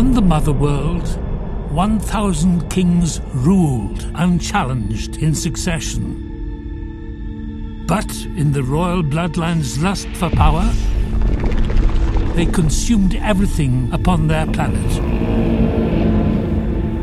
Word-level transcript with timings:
On 0.00 0.14
the 0.14 0.22
Mother 0.22 0.52
World, 0.54 1.06
1,000 1.72 2.70
kings 2.70 3.20
ruled 3.34 4.10
unchallenged 4.14 5.18
in 5.18 5.34
succession. 5.34 6.14
But 7.86 8.10
in 8.34 8.52
the 8.52 8.62
royal 8.62 9.02
bloodline's 9.02 9.78
lust 9.82 10.08
for 10.14 10.30
power, 10.30 10.64
they 12.34 12.46
consumed 12.46 13.14
everything 13.16 13.92
upon 13.92 14.28
their 14.28 14.46
planet. 14.46 14.90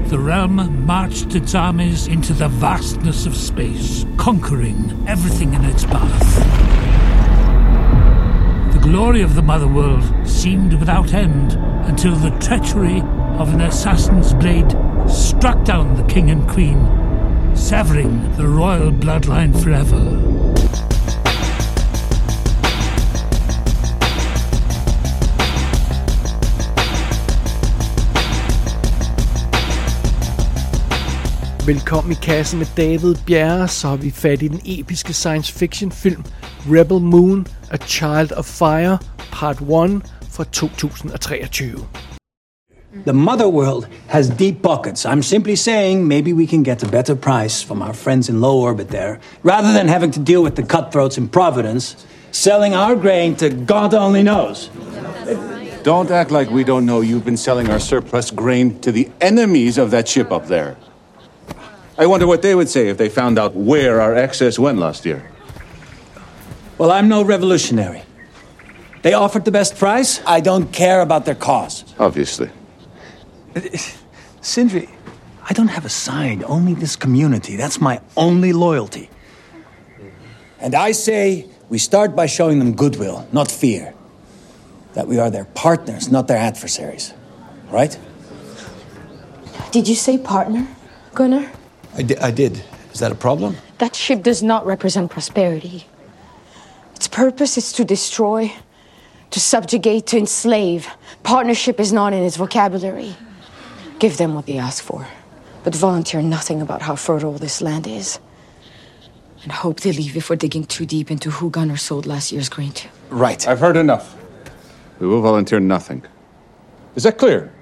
The 0.10 0.18
realm 0.18 0.84
marched 0.84 1.36
its 1.36 1.54
armies 1.54 2.08
into 2.08 2.34
the 2.34 2.48
vastness 2.48 3.28
of 3.28 3.38
space, 3.38 4.08
conquering 4.18 5.06
everything 5.08 5.54
in 5.54 5.66
its 5.66 5.86
path. 5.86 6.36
The 8.74 8.80
glory 8.80 9.22
of 9.22 9.36
the 9.36 9.44
Mother 9.44 9.68
World 9.68 10.12
seemed 10.28 10.74
without 10.74 11.14
end 11.14 11.60
until 11.88 12.16
the 12.16 12.30
treachery 12.40 13.02
of 13.40 13.54
an 13.54 13.62
assassin's 13.62 14.34
blade 14.34 14.76
struck 15.10 15.64
down 15.64 15.96
the 15.96 16.04
king 16.04 16.30
and 16.30 16.48
queen, 16.50 16.78
severing 17.56 18.36
the 18.36 18.46
royal 18.46 18.92
bloodline 18.92 19.54
forever. 19.64 20.04
Velkommen 31.66 32.12
i 32.12 32.16
kassen 32.16 32.60
med 32.60 32.68
David 32.78 33.16
Bjerre, 33.26 33.68
så 33.68 33.88
har 33.88 33.96
vi 33.96 34.12
fat 34.12 34.42
i 34.42 34.48
den 34.48 34.62
episke 34.66 35.14
science 35.14 35.54
fiction 35.54 35.92
film 35.92 36.24
Rebel 36.70 37.00
Moon, 37.00 37.48
A 37.72 37.78
Child 37.78 38.32
of 38.32 38.46
Fire, 38.46 38.98
part 39.32 39.62
1 39.62 40.02
fra 40.38 40.46
2023. 40.46 41.76
The 43.06 43.14
mother 43.14 43.50
world 43.50 43.88
has 44.08 44.30
deep 44.30 44.62
pockets. 44.62 45.04
I'm 45.04 45.24
simply 45.24 45.56
saying 45.56 46.08
maybe 46.08 46.32
we 46.32 46.46
can 46.46 46.62
get 46.62 46.84
a 46.84 46.88
better 46.88 47.16
price 47.16 47.64
from 47.64 47.82
our 47.82 47.94
friends 47.94 48.30
in 48.30 48.40
low 48.40 48.62
orbit 48.62 48.90
there, 48.90 49.20
rather 49.42 49.74
than 49.74 49.88
having 49.88 50.12
to 50.12 50.20
deal 50.20 50.44
with 50.44 50.56
the 50.56 50.62
cutthroats 50.62 51.18
in 51.18 51.28
Providence, 51.28 52.06
selling 52.32 52.76
our 52.76 52.96
grain 52.96 53.36
to 53.38 53.50
God 53.50 53.96
only 53.96 54.22
knows. 54.22 54.70
Don't 55.82 56.12
act 56.12 56.30
like 56.30 56.52
we 56.52 56.64
don't 56.64 56.86
know 56.86 57.02
you've 57.02 57.26
been 57.26 57.38
selling 57.38 57.72
our 57.72 57.80
surplus 57.80 58.30
grain 58.30 58.80
to 58.82 58.92
the 58.92 59.10
enemies 59.20 59.80
of 59.80 59.90
that 59.90 60.08
ship 60.08 60.32
up 60.32 60.46
there. 60.46 60.78
I 61.98 62.06
wonder 62.06 62.28
what 62.28 62.44
they 62.44 62.54
would 62.54 62.70
say 62.70 62.90
if 62.90 62.98
they 62.98 63.10
found 63.10 63.40
out 63.40 63.56
where 63.56 64.02
our 64.02 64.14
excess 64.14 64.60
went 64.60 64.78
last 64.78 65.04
year. 65.04 65.32
Well, 66.78 66.92
I'm 66.92 67.08
no 67.08 67.24
revolutionary. 67.24 68.04
They 69.02 69.14
offered 69.14 69.46
the 69.46 69.52
best 69.52 69.78
price. 69.78 70.22
I 70.26 70.40
don't 70.40 70.72
care 70.72 71.02
about 71.02 71.26
their 71.26 71.36
cause. 71.36 71.86
Obviously. 72.00 72.50
Sindri, 74.42 74.90
I 75.50 75.54
don't 75.54 75.70
have 75.70 75.86
a 75.86 75.90
side, 75.90 76.44
only 76.44 76.74
this 76.74 76.96
community. 76.96 77.56
That's 77.56 77.80
my 77.80 78.02
only 78.16 78.54
loyalty. 78.54 79.10
And 80.60 80.76
I 80.76 80.92
say 80.92 81.48
we 81.70 81.78
start 81.78 82.16
by 82.16 82.26
showing 82.26 82.60
them 82.60 82.74
goodwill, 82.76 83.28
not 83.32 83.50
fear. 83.52 83.94
That 84.94 85.08
we 85.08 85.20
are 85.20 85.30
their 85.30 85.46
partners, 85.46 86.12
not 86.12 86.28
their 86.28 86.38
adversaries. 86.38 87.14
Right? 87.70 87.98
Did 89.72 89.88
you 89.88 89.96
say 89.96 90.18
partner, 90.18 90.68
Gunnar? 91.14 91.52
I, 91.96 92.02
di- 92.02 92.18
I 92.18 92.32
did. 92.32 92.64
Is 92.94 93.00
that 93.00 93.12
a 93.12 93.16
problem? 93.16 93.58
That 93.78 93.96
ship 93.96 94.24
does 94.24 94.42
not 94.42 94.66
represent 94.66 95.12
prosperity. 95.12 95.86
Its 96.96 97.08
purpose 97.08 97.58
is 97.58 97.72
to 97.74 97.86
destroy, 97.86 98.52
to 99.32 99.40
subjugate, 99.40 100.08
to 100.08 100.18
enslave. 100.18 100.88
Partnership 101.24 101.80
is 101.80 101.92
not 101.92 102.14
in 102.14 102.24
its 102.24 102.38
vocabulary. 102.38 103.16
Give 104.00 104.18
them 104.18 104.36
what 104.36 104.46
they 104.46 104.58
ask 104.58 104.84
for, 104.84 105.08
but 105.64 105.76
volunteer 105.76 106.22
nothing 106.22 106.62
about 106.62 106.82
how 106.82 106.96
fertile 106.96 107.34
this 107.34 107.62
land 107.62 107.88
is. 107.88 108.20
And 109.44 109.52
hope 109.52 109.80
they 109.80 109.92
leave 109.92 110.14
before 110.14 110.36
digging 110.36 110.66
too 110.66 110.86
deep 110.86 111.10
into 111.10 111.30
who 111.30 111.50
Gunnar 111.50 111.78
sold 111.78 112.06
last 112.06 112.32
year's 112.32 112.50
grain 112.50 112.72
to. 112.74 112.88
Right. 113.10 113.48
I've 113.48 113.60
heard 113.60 113.78
enough. 113.78 114.16
We 115.00 115.08
will 115.08 115.22
volunteer 115.22 115.60
nothing. 115.60 116.04
Is 116.96 117.04
that 117.04 117.18
clear? 117.18 117.54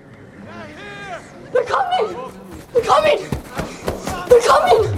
They're 1.51 1.63
coming! 1.63 2.33
They're 2.73 2.83
coming! 2.83 3.19
They're 4.29 4.41
coming! 4.41 4.94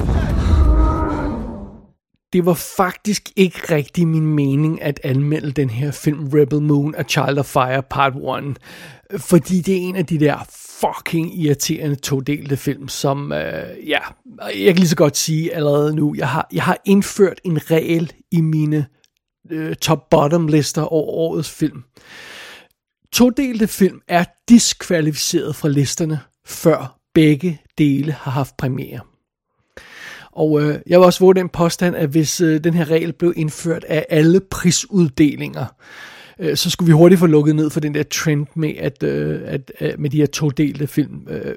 Det 2.37 2.45
var 2.45 2.53
faktisk 2.53 3.31
ikke 3.35 3.59
rigtig 3.75 4.07
min 4.07 4.25
mening 4.25 4.81
at 4.81 4.99
anmelde 5.03 5.51
den 5.51 5.69
her 5.69 5.91
film 5.91 6.29
Rebel 6.33 6.61
Moon 6.61 6.95
A 6.97 7.03
Child 7.03 7.37
of 7.37 7.45
Fire 7.45 7.83
Part 7.83 8.13
1. 8.15 9.21
Fordi 9.21 9.61
det 9.61 9.73
er 9.73 9.81
en 9.81 9.95
af 9.95 10.05
de 10.05 10.19
der 10.19 10.37
fucking 10.79 11.43
irriterende 11.43 11.95
todelte 11.95 12.57
film, 12.57 12.87
som, 12.87 13.31
øh, 13.31 13.89
ja, 13.89 13.99
jeg 14.39 14.65
kan 14.65 14.75
lige 14.75 14.87
så 14.87 14.95
godt 14.95 15.17
sige 15.17 15.55
allerede 15.55 15.95
nu, 15.95 16.15
jeg 16.17 16.29
har, 16.29 16.47
jeg 16.53 16.63
har 16.63 16.77
indført 16.85 17.41
en 17.43 17.71
regel 17.71 18.13
i 18.31 18.41
mine 18.41 18.85
øh, 19.51 19.75
top-bottom 19.75 20.47
lister 20.47 20.81
over 20.81 21.11
årets 21.11 21.51
film. 21.51 21.83
Todelte 23.13 23.67
film 23.67 24.01
er 24.07 24.23
diskvalificeret 24.49 25.55
fra 25.55 25.69
listerne, 25.69 26.19
før 26.45 26.99
begge 27.13 27.61
dele 27.77 28.11
har 28.11 28.31
haft 28.31 28.57
premiere. 28.57 28.99
Og 30.37 30.61
øh, 30.61 30.79
jeg 30.87 30.99
vil 30.99 31.05
også 31.05 31.19
våge 31.19 31.35
den 31.35 31.49
påstand, 31.49 31.95
at 31.95 32.09
hvis 32.09 32.41
øh, 32.41 32.63
den 32.63 32.73
her 32.73 32.91
regel 32.91 33.13
blev 33.13 33.33
indført 33.35 33.83
af 33.83 34.05
alle 34.09 34.39
prisuddelinger, 34.39 35.65
øh, 36.39 36.57
så 36.57 36.69
skulle 36.69 36.85
vi 36.85 36.91
hurtigt 36.91 37.19
få 37.19 37.25
lukket 37.25 37.55
ned 37.55 37.69
for 37.69 37.79
den 37.79 37.93
der 37.93 38.03
trend 38.03 38.47
med, 38.55 38.73
at, 38.79 39.03
øh, 39.03 39.41
at, 39.45 39.71
øh, 39.81 39.93
med 39.97 40.09
de 40.09 40.17
her 40.17 40.25
todelte 40.25 40.87
film. 40.87 41.27
Øh, 41.29 41.55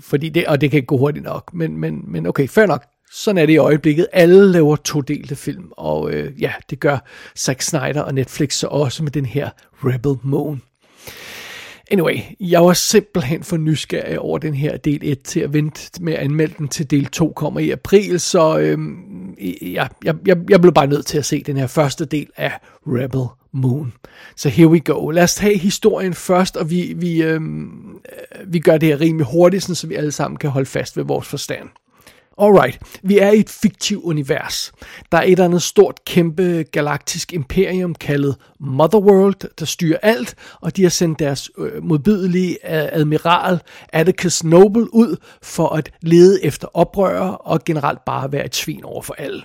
fordi 0.00 0.28
det, 0.28 0.46
og 0.46 0.60
det 0.60 0.70
kan 0.70 0.76
ikke 0.78 0.86
gå 0.86 0.96
hurtigt 0.96 1.24
nok. 1.24 1.54
Men, 1.54 1.76
men, 1.76 2.04
men 2.06 2.26
okay, 2.26 2.48
fair 2.48 2.66
nok. 2.66 2.84
Sådan 3.14 3.38
er 3.38 3.46
det 3.46 3.52
i 3.52 3.56
øjeblikket. 3.56 4.06
Alle 4.12 4.52
laver 4.52 4.76
todelte 4.76 5.36
film, 5.36 5.72
og 5.76 6.12
øh, 6.12 6.42
ja, 6.42 6.52
det 6.70 6.80
gør 6.80 6.98
Zack 7.36 7.62
Snyder 7.62 8.00
og 8.00 8.14
Netflix 8.14 8.54
så 8.54 8.66
også 8.66 9.02
med 9.02 9.10
den 9.10 9.26
her 9.26 9.50
Rebel 9.84 10.16
Moon. 10.22 10.62
Anyway, 11.92 12.16
jeg 12.40 12.64
var 12.64 12.72
simpelthen 12.72 13.42
for 13.42 13.56
nysgerrig 13.56 14.18
over 14.18 14.38
den 14.38 14.54
her 14.54 14.76
del 14.76 15.00
1 15.02 15.22
til 15.22 15.40
at 15.40 15.52
vente 15.52 16.02
med 16.02 16.12
at 16.12 16.18
anmelde 16.18 16.54
den 16.58 16.68
til 16.68 16.90
del 16.90 17.06
2 17.06 17.32
kommer 17.36 17.60
i 17.60 17.70
april, 17.70 18.20
så 18.20 18.58
øhm, 18.58 19.34
ja, 19.62 19.86
jeg, 20.04 20.14
jeg, 20.26 20.36
jeg 20.48 20.60
blev 20.60 20.72
bare 20.72 20.86
nødt 20.86 21.06
til 21.06 21.18
at 21.18 21.24
se 21.24 21.42
den 21.42 21.56
her 21.56 21.66
første 21.66 22.04
del 22.04 22.28
af 22.36 22.52
Rebel 22.86 23.26
Moon. 23.52 23.92
Så 24.36 24.48
here 24.48 24.68
we 24.68 24.80
go. 24.80 25.10
Lad 25.10 25.22
os 25.22 25.34
tage 25.34 25.58
historien 25.58 26.14
først, 26.14 26.56
og 26.56 26.70
vi, 26.70 26.94
vi, 26.96 27.22
øhm, 27.22 27.94
øh, 27.94 28.52
vi 28.52 28.58
gør 28.58 28.78
det 28.78 28.88
her 28.88 29.00
rimelig 29.00 29.26
hurtigt, 29.26 29.76
så 29.76 29.86
vi 29.86 29.94
alle 29.94 30.12
sammen 30.12 30.38
kan 30.38 30.50
holde 30.50 30.66
fast 30.66 30.96
ved 30.96 31.04
vores 31.04 31.28
forstand. 31.28 31.68
Alright, 32.42 32.78
vi 33.02 33.18
er 33.18 33.30
i 33.30 33.40
et 33.40 33.50
fiktivt 33.50 34.04
univers. 34.04 34.72
Der 35.12 35.18
er 35.18 35.22
et 35.22 35.32
eller 35.32 35.44
andet 35.44 35.62
stort, 35.62 36.04
kæmpe 36.04 36.64
galaktisk 36.72 37.32
imperium 37.32 37.94
kaldet 37.94 38.36
Motherworld, 38.60 39.58
der 39.58 39.64
styrer 39.64 39.98
alt, 40.02 40.34
og 40.60 40.76
de 40.76 40.82
har 40.82 40.90
sendt 40.90 41.18
deres 41.18 41.50
øh, 41.58 41.84
modbydelige 41.84 42.52
øh, 42.52 42.88
admiral 42.92 43.60
Atticus 43.92 44.44
Noble 44.44 44.94
ud 44.94 45.16
for 45.42 45.68
at 45.68 45.92
lede 46.00 46.44
efter 46.44 46.68
oprørere 46.74 47.36
og 47.36 47.64
generelt 47.64 48.04
bare 48.06 48.32
være 48.32 48.44
et 48.44 48.56
svin 48.56 48.84
over 48.84 49.02
for 49.02 49.14
alle. 49.18 49.42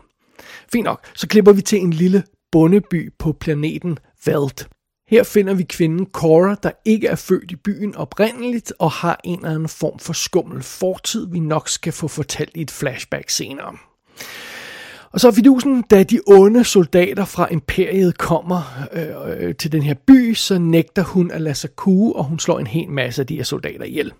Fint 0.72 0.86
nok, 0.86 1.06
så 1.16 1.28
klipper 1.28 1.52
vi 1.53 1.62
til 1.62 1.80
en 1.80 1.94
lille 1.94 2.24
bondeby 2.52 3.13
på 3.19 3.31
planeten 3.31 3.97
Veld. 4.25 4.77
Her 5.09 5.23
finder 5.23 5.53
vi 5.53 5.63
kvinden 5.63 6.07
Cora, 6.12 6.56
der 6.63 6.72
ikke 6.85 7.07
er 7.07 7.16
født 7.16 7.51
i 7.51 7.56
byen 7.56 7.95
oprindeligt 7.95 8.73
og 8.79 8.91
har 8.91 9.19
en 9.23 9.40
eller 9.40 9.50
anden 9.50 9.69
form 9.69 10.00
for 10.00 10.13
skummel 10.13 10.63
fortid, 10.63 11.28
vi 11.31 11.40
nok 11.40 11.69
skal 11.69 11.94
få 11.94 12.07
fortalt 12.07 12.51
i 12.56 12.62
et 12.62 12.72
flashback 12.72 13.29
senere. 13.29 13.78
Og 15.12 15.19
så 15.19 15.28
er 15.28 15.31
fidusen, 15.31 15.81
da 15.81 16.03
de 16.03 16.19
onde 16.28 16.63
soldater 16.63 17.25
fra 17.25 17.47
imperiet 17.51 18.18
kommer 18.18 18.88
øh, 18.94 19.47
øh 19.47 19.56
til 19.56 19.72
den 19.72 19.81
her 19.81 19.94
by, 20.07 20.34
så 20.34 20.57
nægter 20.59 21.04
hun 21.04 21.31
at 21.31 21.42
lade 21.42 21.56
sig 21.56 21.75
kue, 21.75 22.15
og 22.15 22.24
hun 22.24 22.39
slår 22.39 22.60
en 22.60 22.68
hel 22.68 22.89
masse 22.89 23.21
af 23.21 23.27
de 23.27 23.36
her 23.36 23.44
soldater 23.44 23.86
ihjel. 23.86 24.13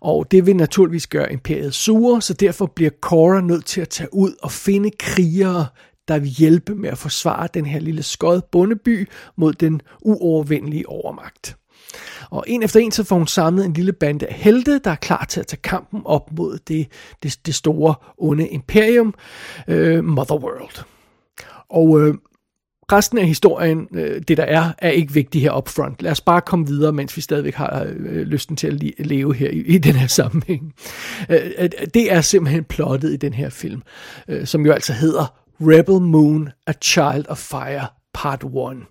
Og 0.00 0.30
det 0.30 0.46
vil 0.46 0.56
naturligvis 0.56 1.06
gøre 1.06 1.32
imperiet 1.32 1.74
sure, 1.74 2.22
så 2.22 2.34
derfor 2.34 2.66
bliver 2.66 2.90
Cora 3.00 3.40
nødt 3.40 3.64
til 3.64 3.80
at 3.80 3.88
tage 3.88 4.14
ud 4.14 4.34
og 4.42 4.52
finde 4.52 4.90
krigere, 4.98 5.66
der 6.12 6.18
vil 6.18 6.28
hjælpe 6.28 6.74
med 6.74 6.90
at 6.90 6.98
forsvare 6.98 7.48
den 7.54 7.66
her 7.66 7.80
lille 7.80 8.02
skød 8.02 8.40
bondeby 8.52 9.08
mod 9.36 9.52
den 9.52 9.80
uovervindelige 10.00 10.88
overmagt. 10.88 11.56
Og 12.30 12.44
en 12.46 12.62
efter 12.62 12.80
en 12.80 12.92
så 12.92 13.04
får 13.04 13.16
hun 13.16 13.26
samlet 13.26 13.64
en 13.64 13.72
lille 13.72 13.92
bande 13.92 14.26
af 14.26 14.34
helte, 14.34 14.78
der 14.78 14.90
er 14.90 14.94
klar 14.94 15.24
til 15.28 15.40
at 15.40 15.46
tage 15.46 15.60
kampen 15.62 16.02
op 16.04 16.32
mod 16.32 16.58
det, 16.68 16.88
det, 17.22 17.38
det 17.46 17.54
store 17.54 17.94
onde 18.18 18.48
imperium, 18.48 19.14
øh, 19.68 20.04
Motherworld. 20.04 20.84
Og 21.70 22.00
øh, 22.00 22.14
resten 22.92 23.18
af 23.18 23.26
historien, 23.26 23.88
øh, 23.94 24.22
det 24.28 24.36
der 24.36 24.42
er, 24.42 24.72
er 24.78 24.90
ikke 24.90 25.12
vigtigt 25.12 25.42
her 25.42 25.56
upfront. 25.56 26.02
Lad 26.02 26.10
os 26.10 26.20
bare 26.20 26.40
komme 26.40 26.66
videre, 26.66 26.92
mens 26.92 27.16
vi 27.16 27.20
stadigvæk 27.20 27.54
har 27.54 27.86
øh, 27.88 28.22
lysten 28.22 28.56
til 28.56 28.66
at 28.98 29.06
leve 29.06 29.34
her 29.34 29.50
i, 29.50 29.58
i 29.58 29.78
den 29.78 29.94
her 29.94 30.06
sammenhæng. 30.06 30.74
Øh, 31.30 31.50
øh, 31.58 31.68
det 31.94 32.12
er 32.12 32.20
simpelthen 32.20 32.64
plottet 32.64 33.12
i 33.12 33.16
den 33.16 33.34
her 33.34 33.50
film, 33.50 33.82
øh, 34.28 34.46
som 34.46 34.66
jo 34.66 34.72
altså 34.72 34.92
hedder 34.92 35.41
Rebel 35.62 36.00
Moon, 36.00 36.52
A 36.66 36.72
Child 36.72 37.26
of 37.28 37.38
Fire, 37.38 37.86
Part 38.12 38.44
1. 38.44 38.86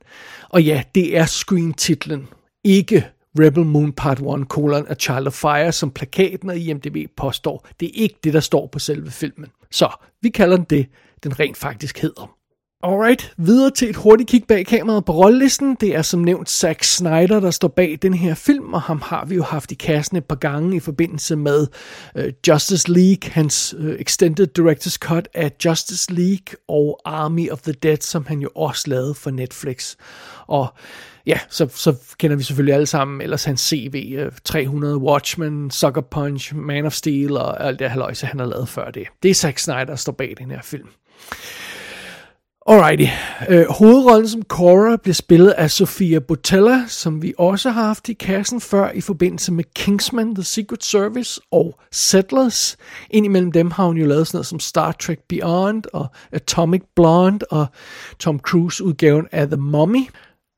Og 0.50 0.64
ja, 0.64 0.84
det 0.96 1.18
er 1.18 1.26
screen-titlen, 1.26 2.28
ikke 2.64 3.08
Rebel 3.40 3.66
Moon 3.66 3.94
Part 3.94 4.20
1, 4.20 4.48
colon, 4.48 4.88
A 4.90 4.96
Child 4.96 5.28
of 5.28 5.34
Fire, 5.34 5.72
som 5.72 5.92
plakaten 5.92 6.50
og 6.50 6.58
IMDb 6.58 6.98
påstår. 7.18 7.68
Det 7.80 7.86
er 7.86 8.04
ikke 8.04 8.20
det, 8.24 8.34
der 8.34 8.40
står 8.40 8.68
på 8.68 8.80
selve 8.80 9.12
filmen. 9.12 9.48
Så 9.72 9.90
vi 10.22 10.30
kalder 10.30 10.58
den 10.58 10.66
det, 10.70 10.88
den 11.24 11.40
rent 11.40 11.58
faktisk 11.58 12.00
hedder. 12.00 12.38
Alright, 12.84 13.34
videre 13.38 13.72
til 13.72 13.90
et 13.90 13.96
hurtigt 13.96 14.30
kig 14.30 14.44
bag 14.48 14.66
kameraet 14.66 15.06
på 15.06 15.12
rollelisten. 15.12 15.78
Det 15.82 15.96
er 15.96 16.02
som 16.02 16.20
nævnt 16.20 16.50
Zack 16.50 16.84
Snyder, 16.84 17.40
der 17.40 17.52
står 17.52 17.68
bag 17.68 18.00
den 18.02 18.14
her 18.14 18.34
film, 18.34 18.74
og 18.74 18.82
ham 18.82 19.02
har 19.06 19.26
vi 19.26 19.36
jo 19.36 19.44
haft 19.44 19.72
i 19.72 19.76
kassen 19.76 20.18
et 20.18 20.26
par 20.26 20.36
gange 20.36 20.76
i 20.76 20.80
forbindelse 20.80 21.36
med 21.36 21.68
øh, 22.16 22.34
Justice 22.48 22.92
League, 22.92 23.32
hans 23.32 23.76
øh, 23.78 24.00
Extended 24.00 24.48
Director's 24.60 24.98
Cut 24.98 25.28
af 25.34 25.52
Justice 25.66 26.14
League 26.14 26.58
og 26.68 27.02
Army 27.06 27.50
of 27.50 27.62
the 27.62 27.72
Dead, 27.72 27.98
som 27.98 28.26
han 28.26 28.40
jo 28.40 28.50
også 28.56 28.84
lavede 28.90 29.14
for 29.14 29.30
Netflix. 29.30 29.96
Og 30.48 30.68
ja, 31.26 31.40
så, 31.50 31.68
så 31.76 31.96
kender 32.18 32.38
vi 32.38 32.44
selvfølgelig 32.44 32.74
alle 32.74 32.88
sammen 32.88 33.22
ellers 33.22 33.44
hans 33.44 33.62
CV, 33.62 34.16
øh, 34.18 34.32
300 34.44 34.98
Watchmen, 34.98 35.72
Sucker 35.72 36.02
Punch, 36.02 36.56
Man 36.56 36.86
of 36.86 36.94
Steel 36.94 37.38
og 37.38 37.66
alt 37.68 37.80
det 37.80 37.90
haløjse, 37.90 38.26
han 38.26 38.40
har 38.40 38.48
lavet 38.48 38.70
før 38.70 38.92
det. 38.92 39.08
Det 39.24 39.32
er 39.32 39.36
Zack 39.36 39.58
Snyder, 39.58 39.86
der 39.86 39.96
står 39.96 40.12
bag 40.12 40.36
den 40.38 40.52
her 40.52 40.62
film. 40.62 40.88
Alrighty. 42.66 43.08
Øh, 43.50 43.66
hovedrollen 43.70 44.28
som 44.28 44.44
Cora 44.44 44.96
bliver 44.96 45.14
spillet 45.14 45.50
af 45.50 45.72
Sofia 45.72 46.20
Botella, 46.20 46.86
som 46.88 47.22
vi 47.22 47.34
også 47.38 47.70
har 47.70 47.84
haft 47.84 48.10
i 48.10 48.14
kassen 48.14 48.62
før 48.62 48.92
i 48.92 49.02
forbindelse 49.02 49.52
med 49.52 49.64
Kingsman, 49.76 50.36
The 50.36 50.44
Secret 50.44 50.84
Service 50.84 51.42
og 51.52 51.80
Settlers. 51.92 52.78
Indimellem 53.10 53.52
dem 53.52 53.72
har 53.72 53.86
hun 53.86 53.98
jo 53.98 54.06
lavet 54.06 54.28
sådan 54.28 54.38
noget 54.38 54.46
som 54.46 54.60
Star 54.60 54.92
Trek 54.92 55.20
Beyond 55.30 55.84
og 55.94 56.08
Atomic 56.32 56.82
Blonde 56.96 57.46
og 57.52 57.66
Tom 58.20 58.40
Cruise 58.40 58.84
udgaven 58.84 59.28
af 59.32 59.48
The 59.48 59.58
Mummy 59.58 60.08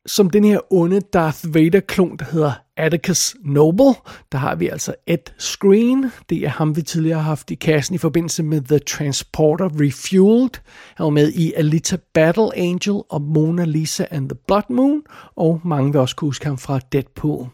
som 0.05 0.29
den 0.29 0.44
her 0.44 0.59
onde 0.73 1.01
Darth 1.01 1.53
Vader-klon, 1.53 2.17
der 2.17 2.25
hedder 2.25 2.53
Atticus 2.77 3.35
Noble. 3.43 3.93
Der 4.31 4.37
har 4.37 4.55
vi 4.55 4.67
altså 4.67 4.95
Ed 5.07 5.33
Screen. 5.37 6.05
Det 6.29 6.37
er 6.37 6.49
ham, 6.49 6.75
vi 6.75 6.81
tidligere 6.81 7.19
har 7.19 7.29
haft 7.29 7.51
i 7.51 7.55
kassen 7.55 7.95
i 7.95 7.97
forbindelse 7.97 8.43
med 8.43 8.61
The 8.61 8.79
Transporter 8.79 9.69
Refueled. 9.81 10.49
Han 10.95 11.03
var 11.03 11.09
med 11.09 11.31
i 11.31 11.53
Alita 11.53 11.97
Battle 12.13 12.57
Angel 12.57 13.01
og 13.09 13.21
Mona 13.21 13.65
Lisa 13.65 14.05
and 14.11 14.29
the 14.29 14.37
Blood 14.47 14.69
Moon. 14.69 15.01
Og 15.35 15.61
mange 15.63 15.91
vil 15.91 16.01
også 16.01 16.15
kunne 16.15 16.27
huske 16.27 16.45
ham 16.45 16.57
fra 16.57 16.79
Deadpool. 16.91 17.47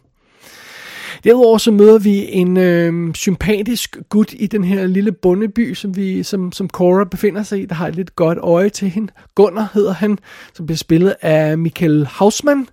Derudover 1.23 1.57
så 1.57 1.71
møder 1.71 1.99
vi 1.99 2.31
en 2.31 2.57
øh, 2.57 3.13
sympatisk 3.13 3.97
gut 4.09 4.33
i 4.33 4.47
den 4.47 4.63
her 4.63 4.87
lille 4.87 5.11
bondeby, 5.11 5.73
som, 5.73 5.95
vi, 5.95 6.23
som, 6.23 6.51
som 6.51 6.69
Cora 6.69 7.03
befinder 7.03 7.43
sig 7.43 7.61
i, 7.61 7.65
der 7.65 7.75
har 7.75 7.87
et 7.87 7.95
lidt 7.95 8.15
godt 8.15 8.37
øje 8.37 8.69
til 8.69 8.89
hende. 8.89 9.11
Gunnar 9.35 9.71
hedder 9.73 9.93
han, 9.93 10.17
som 10.53 10.65
bliver 10.65 10.77
spillet 10.77 11.15
af 11.21 11.57
Michael 11.57 12.05
Hausmann, 12.05 12.67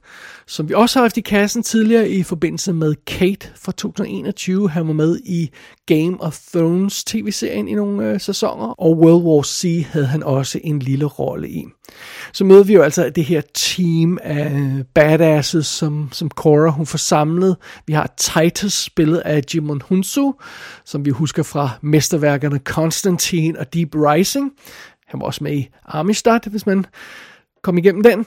som 0.49 0.69
vi 0.69 0.75
også 0.75 0.99
har 0.99 1.05
haft 1.05 1.17
i 1.17 1.21
kassen 1.21 1.63
tidligere 1.63 2.09
i 2.09 2.23
forbindelse 2.23 2.73
med 2.73 2.95
Kate 3.07 3.49
fra 3.57 3.73
2021. 3.73 4.71
Han 4.71 4.87
var 4.87 4.93
med 4.93 5.21
i 5.25 5.51
Game 5.87 6.21
of 6.21 6.39
Thrones 6.55 7.05
tv-serien 7.05 7.69
i 7.69 7.75
nogle 7.75 8.11
øh, 8.11 8.21
sæsoner, 8.21 8.67
og 8.67 8.99
World 8.99 9.25
War 9.25 9.43
C 9.43 9.87
havde 9.91 10.07
han 10.07 10.23
også 10.23 10.61
en 10.65 10.79
lille 10.79 11.05
rolle 11.05 11.49
i. 11.51 11.65
Så 12.33 12.45
møder 12.45 12.65
vi 12.65 12.75
jo 12.75 12.83
altså 12.83 13.11
det 13.11 13.25
her 13.25 13.43
team 13.55 14.19
af 14.23 14.83
badasses, 14.95 15.67
som, 15.67 16.09
som 16.13 16.31
Cora 16.31 16.71
hun 16.71 16.87
får 16.87 16.99
samlet. 16.99 17.57
Vi 17.87 17.93
har 17.93 18.15
Titus 18.17 18.73
spillet 18.73 19.19
af 19.19 19.43
Jimon 19.55 19.83
Hunsu, 19.89 20.33
som 20.85 21.05
vi 21.05 21.11
husker 21.11 21.43
fra 21.43 21.71
mesterværkerne 21.81 22.59
Constantine 22.59 23.59
og 23.59 23.75
Deep 23.75 23.95
Rising. 23.95 24.53
Han 25.07 25.21
var 25.21 25.27
også 25.27 25.45
med 25.45 25.53
i 25.53 25.69
Amistad, 25.85 26.51
hvis 26.51 26.67
man 26.67 26.87
komme 27.67 27.81
igennem 27.81 28.03
den. 28.03 28.27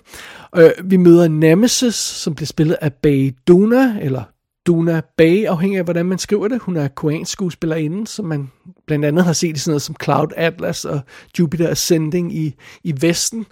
Øh, 0.57 0.71
vi 0.83 0.97
møder 0.97 1.27
Nemesis, 1.27 1.95
som 1.95 2.35
bliver 2.35 2.47
spillet 2.47 2.77
af 2.81 2.93
Bay 2.93 3.35
Duna, 3.47 3.97
eller 4.01 4.23
Duna 4.67 5.01
Bay, 5.17 5.45
afhængig 5.45 5.77
af 5.77 5.83
hvordan 5.83 6.05
man 6.05 6.17
skriver 6.17 6.47
det. 6.47 6.61
Hun 6.61 6.77
er 6.77 6.87
koreansk 6.87 7.31
skuespillerinde, 7.31 8.07
som 8.07 8.25
man 8.25 8.51
blandt 8.87 9.05
andet 9.05 9.25
har 9.25 9.33
set 9.33 9.55
i 9.55 9.59
sådan 9.59 9.71
noget 9.71 9.81
som 9.81 9.95
Cloud 10.03 10.27
Atlas 10.37 10.85
og 10.85 10.99
Jupiter 11.39 11.69
Ascending 11.69 12.35
i, 12.35 12.55
i 12.83 12.93
Vesten. 13.01 13.45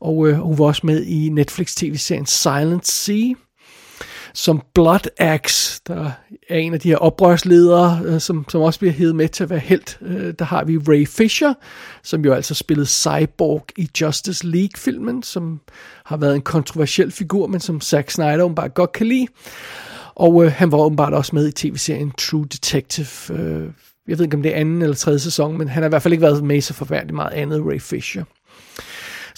Og 0.00 0.28
øh, 0.28 0.34
hun 0.34 0.58
var 0.58 0.64
også 0.64 0.86
med 0.86 1.04
i 1.04 1.28
Netflix 1.28 1.74
tv-serien 1.74 2.26
Silent 2.26 2.86
Sea 2.86 3.34
som 4.38 4.62
Blood 4.74 5.08
Axe, 5.16 5.80
der 5.86 6.10
er 6.48 6.56
en 6.56 6.74
af 6.74 6.80
de 6.80 6.88
her 6.88 6.96
oprørsledere, 6.96 8.00
øh, 8.04 8.20
som, 8.20 8.44
som 8.48 8.60
også 8.60 8.78
bliver 8.78 8.92
hævet 8.92 9.14
med 9.14 9.28
til 9.28 9.44
at 9.44 9.50
være 9.50 9.58
helt. 9.58 9.98
Øh, 10.02 10.34
der 10.38 10.44
har 10.44 10.64
vi 10.64 10.78
Ray 10.78 11.06
Fisher, 11.06 11.54
som 12.02 12.24
jo 12.24 12.32
altså 12.32 12.54
spillede 12.54 12.86
Cyborg 12.86 13.66
i 13.76 13.90
Justice 14.00 14.46
League-filmen, 14.46 15.22
som 15.22 15.60
har 16.04 16.16
været 16.16 16.34
en 16.34 16.40
kontroversiel 16.40 17.10
figur, 17.10 17.46
men 17.46 17.60
som 17.60 17.80
Zack 17.80 18.10
Snyder 18.10 18.48
bare 18.48 18.68
godt 18.68 18.92
kan 18.92 19.06
lide. 19.06 19.26
Og 20.14 20.44
øh, 20.44 20.52
han 20.52 20.72
var 20.72 20.78
åbenbart 20.78 21.12
også 21.12 21.36
med 21.36 21.48
i 21.48 21.52
tv-serien 21.52 22.12
True 22.18 22.46
Detective. 22.46 23.38
Øh, 23.38 23.70
jeg 24.08 24.18
ved 24.18 24.24
ikke, 24.24 24.36
om 24.36 24.42
det 24.42 24.54
er 24.54 24.60
anden 24.60 24.82
eller 24.82 24.96
tredje 24.96 25.18
sæson, 25.18 25.58
men 25.58 25.68
han 25.68 25.82
har 25.82 25.88
i 25.88 25.92
hvert 25.92 26.02
fald 26.02 26.12
ikke 26.12 26.22
været 26.22 26.44
med 26.44 26.60
så 26.60 26.74
forfærdeligt 26.74 27.14
meget 27.14 27.32
andet, 27.32 27.62
Ray 27.66 27.80
Fisher. 27.80 28.24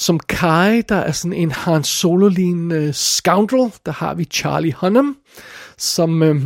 Som 0.01 0.21
Kai, 0.21 0.83
der 0.83 0.95
er 0.95 1.13
sådan 1.13 1.33
en 1.33 1.51
Han 1.51 1.85
Solo-lignende 1.85 2.93
scoundrel, 2.93 3.73
der 3.87 3.93
har 3.93 4.15
vi 4.15 4.25
Charlie 4.25 4.73
Hunnam, 4.73 5.17
som... 5.79 6.23
Øh, 6.23 6.43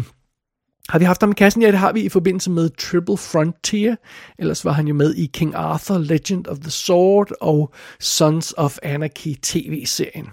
har 0.89 0.99
vi 0.99 1.05
haft 1.05 1.21
ham 1.21 1.31
i 1.31 1.35
kassen? 1.35 1.63
Ja, 1.63 1.71
det 1.71 1.79
har 1.79 1.93
vi 1.93 2.01
i 2.01 2.09
forbindelse 2.09 2.51
med 2.51 2.71
Triple 2.71 3.17
Frontier. 3.17 3.97
Ellers 4.39 4.65
var 4.65 4.73
han 4.73 4.89
jo 4.89 4.95
med 4.95 5.15
i 5.15 5.31
King 5.35 5.55
Arthur, 5.55 5.99
Legend 5.99 6.47
of 6.47 6.59
the 6.59 6.71
Sword 6.71 7.31
og 7.41 7.75
Sons 8.01 8.55
of 8.57 8.79
Anarchy 8.83 9.35
tv-serien. 9.43 10.29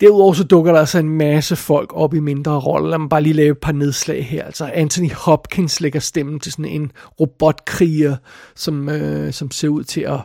Derudover 0.00 0.32
så 0.32 0.44
dukker 0.44 0.72
der 0.72 0.80
altså 0.80 0.98
en 0.98 1.08
masse 1.08 1.56
folk 1.56 1.90
op 1.94 2.14
i 2.14 2.20
mindre 2.20 2.60
roller. 2.60 2.90
Lad 2.90 2.98
mig 2.98 3.08
bare 3.08 3.22
lige 3.22 3.32
lave 3.32 3.52
et 3.52 3.58
par 3.58 3.72
nedslag 3.72 4.26
her. 4.26 4.44
Altså 4.44 4.70
Anthony 4.74 5.12
Hopkins 5.12 5.80
lægger 5.80 6.00
stemmen 6.00 6.40
til 6.40 6.52
sådan 6.52 6.64
en 6.64 6.92
robotkriger, 7.20 8.16
som, 8.54 8.88
øh, 8.88 9.32
som 9.32 9.50
ser 9.50 9.68
ud 9.68 9.84
til 9.84 10.00
at 10.00 10.20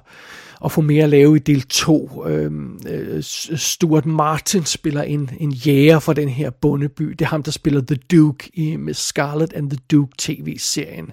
at 0.66 0.72
få 0.72 0.82
mere 0.82 1.04
at 1.04 1.10
lave 1.10 1.36
i 1.36 1.40
del 1.40 1.62
2. 1.62 2.24
Øhm, 2.28 2.80
øh, 2.90 3.24
Stuart 3.56 4.06
Martin 4.06 4.66
spiller 4.66 5.02
en, 5.02 5.30
en 5.40 5.52
jæger 5.52 6.00
fra 6.00 6.14
den 6.14 6.30
her 6.30 6.50
bondeby. 6.50 7.04
Det 7.04 7.22
er 7.22 7.26
ham, 7.26 7.44
der 7.44 7.52
spiller 7.52 7.82
The 7.82 7.96
Duke 7.96 8.50
i 8.54 8.76
med 8.76 8.94
Scarlet 8.94 9.54
and 9.54 9.70
the 9.70 9.80
Duke 9.92 10.12
tv-serien. 10.18 11.12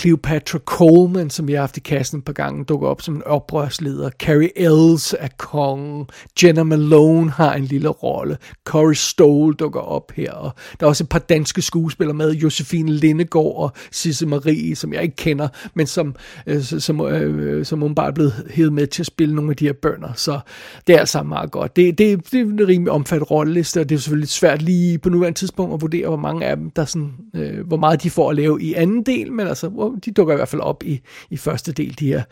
Cleopatra 0.00 0.58
Coleman, 0.58 1.30
som 1.30 1.48
vi 1.48 1.52
har 1.52 1.60
haft 1.60 1.76
i 1.76 1.80
kassen 1.80 2.18
et 2.18 2.24
par 2.24 2.32
gange, 2.32 2.64
dukker 2.64 2.88
op 2.88 3.02
som 3.02 3.14
en 3.16 3.22
oprørsleder. 3.22 4.10
Carrie 4.10 4.58
Ells 4.58 5.14
er 5.18 5.28
kongen. 5.38 6.06
Jenna 6.42 6.62
Malone 6.62 7.30
har 7.30 7.54
en 7.54 7.64
lille 7.64 7.88
rolle. 7.88 8.36
Corey 8.64 8.94
Stoll 8.94 9.54
dukker 9.54 9.80
op 9.80 10.12
her. 10.16 10.32
Og 10.32 10.54
der 10.80 10.86
er 10.86 10.88
også 10.88 11.04
et 11.04 11.08
par 11.08 11.18
danske 11.18 11.62
skuespillere 11.62 12.16
med. 12.16 12.32
Josefine 12.32 12.92
Lindegård 12.92 13.62
og 13.62 13.72
Sisse 13.90 14.26
Marie, 14.26 14.76
som 14.76 14.92
jeg 14.92 15.02
ikke 15.02 15.16
kender, 15.16 15.48
men 15.74 15.86
som, 15.86 16.14
øh, 16.46 16.62
som, 16.62 17.00
øh, 17.00 17.58
øh 17.58 17.66
som 17.66 17.80
hun 17.80 17.94
bare 17.94 18.06
er 18.06 18.12
blevet 18.12 18.46
hævet 18.50 18.72
med 18.72 18.86
til 18.90 19.02
at 19.02 19.06
spille 19.06 19.34
nogle 19.34 19.50
af 19.50 19.56
de 19.56 19.66
her 19.66 19.72
bønder, 19.72 20.12
så 20.14 20.40
det 20.86 20.94
er 20.94 20.98
altså 20.98 21.22
meget 21.22 21.50
godt. 21.50 21.76
Det, 21.76 21.98
det, 21.98 22.32
det 22.32 22.40
er 22.40 22.44
en 22.44 22.68
rimelig 22.68 22.92
omfattet 22.92 23.30
rolleliste, 23.30 23.80
og 23.80 23.88
det 23.88 23.94
er 23.94 23.98
selvfølgelig 23.98 24.28
svært 24.28 24.62
lige 24.62 24.98
på 24.98 25.08
nuværende 25.08 25.38
tidspunkt 25.38 25.74
at 25.74 25.80
vurdere, 25.80 26.08
hvor 26.08 26.16
mange 26.16 26.46
af 26.46 26.56
dem, 26.56 26.70
der 26.70 26.84
sådan, 26.84 27.12
øh, 27.34 27.66
hvor 27.66 27.76
meget 27.76 28.02
de 28.02 28.10
får 28.10 28.30
at 28.30 28.36
lave 28.36 28.62
i 28.62 28.74
anden 28.74 29.02
del, 29.02 29.32
men 29.32 29.46
altså, 29.46 29.98
de 30.04 30.10
dukker 30.10 30.34
i 30.34 30.36
hvert 30.36 30.48
fald 30.48 30.62
op 30.62 30.82
i, 30.82 31.00
i 31.30 31.36
første 31.36 31.72
del, 31.72 31.98
de 31.98 32.06
her 32.06 32.22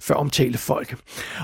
før 0.00 0.14
omtalte 0.14 0.58
folk. 0.58 0.96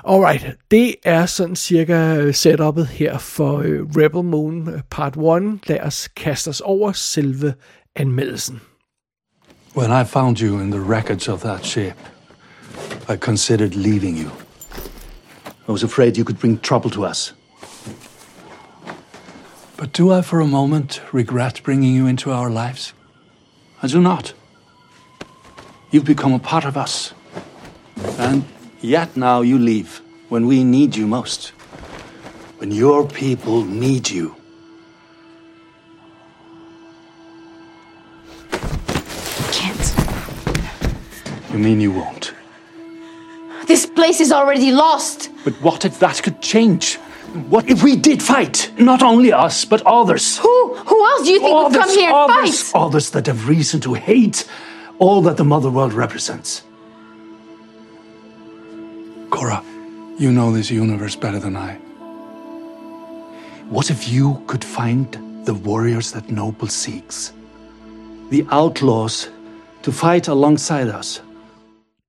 Alright, 0.04 0.46
det 0.70 0.94
er 1.04 1.26
sådan 1.26 1.56
cirka 1.56 2.16
øh, 2.16 2.34
setupet 2.34 2.86
her 2.86 3.18
for 3.18 3.58
øh, 3.58 3.80
Rebel 3.80 4.24
Moon 4.24 4.68
øh, 4.68 4.80
Part 4.90 5.16
1. 5.16 5.22
Lad 5.66 5.80
os 5.80 6.08
kaste 6.16 6.48
os 6.48 6.60
over 6.60 6.92
selve 6.92 7.54
anmeldelsen. 7.96 8.60
When 9.76 9.90
I 9.90 10.04
found 10.04 10.40
you 10.40 10.58
in 10.60 10.70
the 10.70 10.80
wreckage 10.80 11.28
of 11.28 11.40
that 11.42 11.64
ship, 11.64 11.94
I 13.08 13.16
considered 13.16 13.74
leaving 13.74 14.16
you. 14.16 14.47
I 15.68 15.72
was 15.72 15.82
afraid 15.82 16.16
you 16.16 16.24
could 16.24 16.38
bring 16.38 16.58
trouble 16.58 16.88
to 16.90 17.04
us. 17.04 17.34
But 19.76 19.92
do 19.92 20.10
I 20.10 20.22
for 20.22 20.40
a 20.40 20.46
moment 20.46 21.02
regret 21.12 21.60
bringing 21.62 21.94
you 21.94 22.06
into 22.06 22.30
our 22.30 22.48
lives? 22.48 22.94
I 23.82 23.86
do 23.86 24.00
not. 24.00 24.32
You've 25.90 26.06
become 26.06 26.32
a 26.32 26.38
part 26.38 26.64
of 26.64 26.78
us. 26.78 27.12
And 28.18 28.46
yet 28.80 29.14
now 29.14 29.42
you 29.42 29.58
leave 29.58 30.00
when 30.30 30.46
we 30.46 30.64
need 30.64 30.96
you 30.96 31.06
most. 31.06 31.48
When 32.56 32.70
your 32.70 33.06
people 33.06 33.62
need 33.64 34.08
you. 34.08 34.36
Can't. 39.52 39.94
You 41.52 41.58
mean 41.58 41.80
you 41.80 41.92
won't? 41.92 42.32
This 43.68 43.86
place 43.86 44.20
is 44.20 44.32
already 44.32 44.72
lost. 44.72 45.30
But 45.44 45.54
what 45.62 45.84
if 45.84 45.98
that 46.00 46.22
could 46.22 46.40
change? 46.40 46.96
What 47.48 47.68
if 47.68 47.82
we 47.84 47.94
did 47.96 48.22
fight? 48.22 48.72
Not 48.78 49.02
only 49.02 49.32
us, 49.32 49.64
but 49.64 49.82
others. 49.86 50.38
Who? 50.38 50.74
Who 50.74 51.06
else 51.06 51.26
do 51.26 51.32
you 51.32 51.40
think 51.40 51.54
would 51.54 51.74
come 51.74 51.90
here 51.90 52.08
and 52.08 52.30
others, 52.32 52.62
fight? 52.62 52.80
others 52.80 53.10
that 53.10 53.26
have 53.26 53.46
reason 53.46 53.80
to 53.82 53.94
hate 53.94 54.48
all 54.98 55.22
that 55.22 55.36
the 55.36 55.44
mother 55.44 55.70
world 55.70 55.92
represents. 55.92 56.64
Cora, 59.30 59.62
you 60.18 60.32
know 60.32 60.50
this 60.50 60.70
universe 60.70 61.14
better 61.14 61.38
than 61.38 61.54
I. 61.54 61.74
What 63.68 63.90
if 63.90 64.08
you 64.08 64.42
could 64.46 64.64
find 64.64 65.28
the 65.48 65.54
warriors 65.54 66.12
that 66.12 66.30
Noble 66.30 66.68
seeks. 66.68 67.32
The 68.28 68.46
outlaws 68.50 69.30
to 69.80 69.90
fight 69.90 70.28
alongside 70.28 70.88
us. 70.88 71.22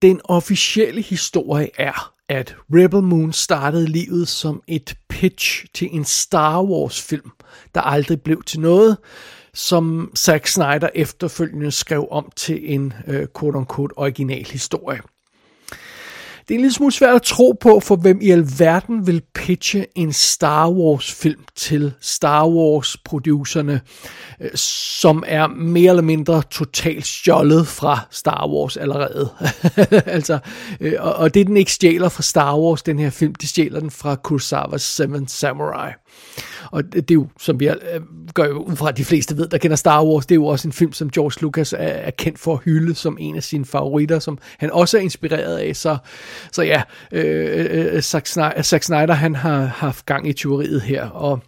Den 0.01 0.21
officielle 0.23 1.01
historie 1.01 1.69
er, 1.77 2.13
at 2.29 2.55
Rebel 2.73 3.03
Moon 3.03 3.33
startede 3.33 3.87
livet 3.87 4.27
som 4.27 4.61
et 4.67 4.97
pitch 5.09 5.65
til 5.73 5.89
en 5.91 6.05
Star 6.05 6.63
Wars 6.63 7.01
film, 7.01 7.31
der 7.75 7.81
aldrig 7.81 8.21
blev 8.21 8.43
til 8.43 8.59
noget, 8.59 8.97
som 9.53 10.11
Zack 10.17 10.47
Snyder 10.47 10.89
efterfølgende 10.95 11.71
skrev 11.71 12.07
om 12.11 12.31
til 12.35 12.73
en 12.73 12.93
øh, 13.07 13.27
quote-unquote 13.37 13.93
original 13.97 14.45
historie. 14.45 15.01
Det 16.49 16.55
er 16.55 16.57
en 16.59 16.61
lille 16.61 16.73
smule 16.73 16.91
svært 16.91 17.15
at 17.15 17.21
tro 17.21 17.57
på, 17.61 17.79
for 17.79 17.95
hvem 17.95 18.21
i 18.21 18.31
alverden 18.31 19.07
vil 19.07 19.21
pitche 19.33 19.85
en 19.95 20.13
Star 20.13 20.69
Wars-film 20.69 21.43
til 21.55 21.93
Star 22.01 22.47
Wars-producerne, 22.47 23.81
øh, 24.41 24.49
som 24.55 25.23
er 25.27 25.47
mere 25.47 25.89
eller 25.89 26.01
mindre 26.01 26.41
totalt 26.51 27.05
stjålet 27.05 27.67
fra 27.67 27.99
Star 28.11 28.47
Wars 28.47 28.77
allerede. 28.77 29.29
altså, 30.15 30.39
øh, 30.79 30.93
og, 30.99 31.13
og 31.13 31.33
det 31.33 31.47
den 31.47 31.57
ikke 31.57 31.73
stjæler 31.73 32.09
fra 32.09 32.23
Star 32.23 32.57
Wars, 32.57 32.83
den 32.83 32.99
her 32.99 33.09
film, 33.09 33.35
det 33.35 33.49
stjæler 33.49 33.79
den 33.79 33.91
fra 33.91 34.17
Kurosawa's 34.27 34.77
Seven 34.77 35.27
Samurai. 35.27 35.91
Og 36.71 36.83
det 36.83 37.11
er 37.11 37.15
jo, 37.15 37.27
som 37.39 37.59
vi 37.59 37.67
øh, 37.67 37.75
gør 38.33 38.45
jo 38.45 38.63
ud 38.63 38.75
fra, 38.75 38.89
at 38.89 38.97
de 38.97 39.05
fleste 39.05 39.37
ved, 39.37 39.47
der 39.47 39.57
kender 39.57 39.77
Star 39.77 40.05
Wars, 40.05 40.25
det 40.25 40.35
er 40.35 40.39
jo 40.39 40.45
også 40.45 40.67
en 40.67 40.71
film, 40.71 40.93
som 40.93 41.09
George 41.09 41.41
Lucas 41.41 41.73
er, 41.73 41.77
er 41.77 42.11
kendt 42.11 42.39
for 42.39 42.53
at 42.53 42.59
hylde 42.65 42.95
som 42.95 43.17
en 43.19 43.35
af 43.35 43.43
sine 43.43 43.65
favoritter, 43.65 44.19
som 44.19 44.37
han 44.59 44.71
også 44.71 44.97
er 44.97 45.01
inspireret 45.01 45.57
af. 45.57 45.75
Så, 45.75 45.97
så 46.51 46.61
ja, 46.61 46.81
øh, 47.11 47.69
øh, 47.69 47.95
øh 47.95 48.01
Zack, 48.01 48.27
Snyder, 48.27 48.61
Zack 48.61 48.83
Snyder, 48.83 49.13
han 49.13 49.35
har 49.35 49.65
haft 49.65 50.05
gang 50.05 50.29
i 50.29 50.33
teoriet 50.33 50.81
her, 50.81 51.09
og, 51.09 51.39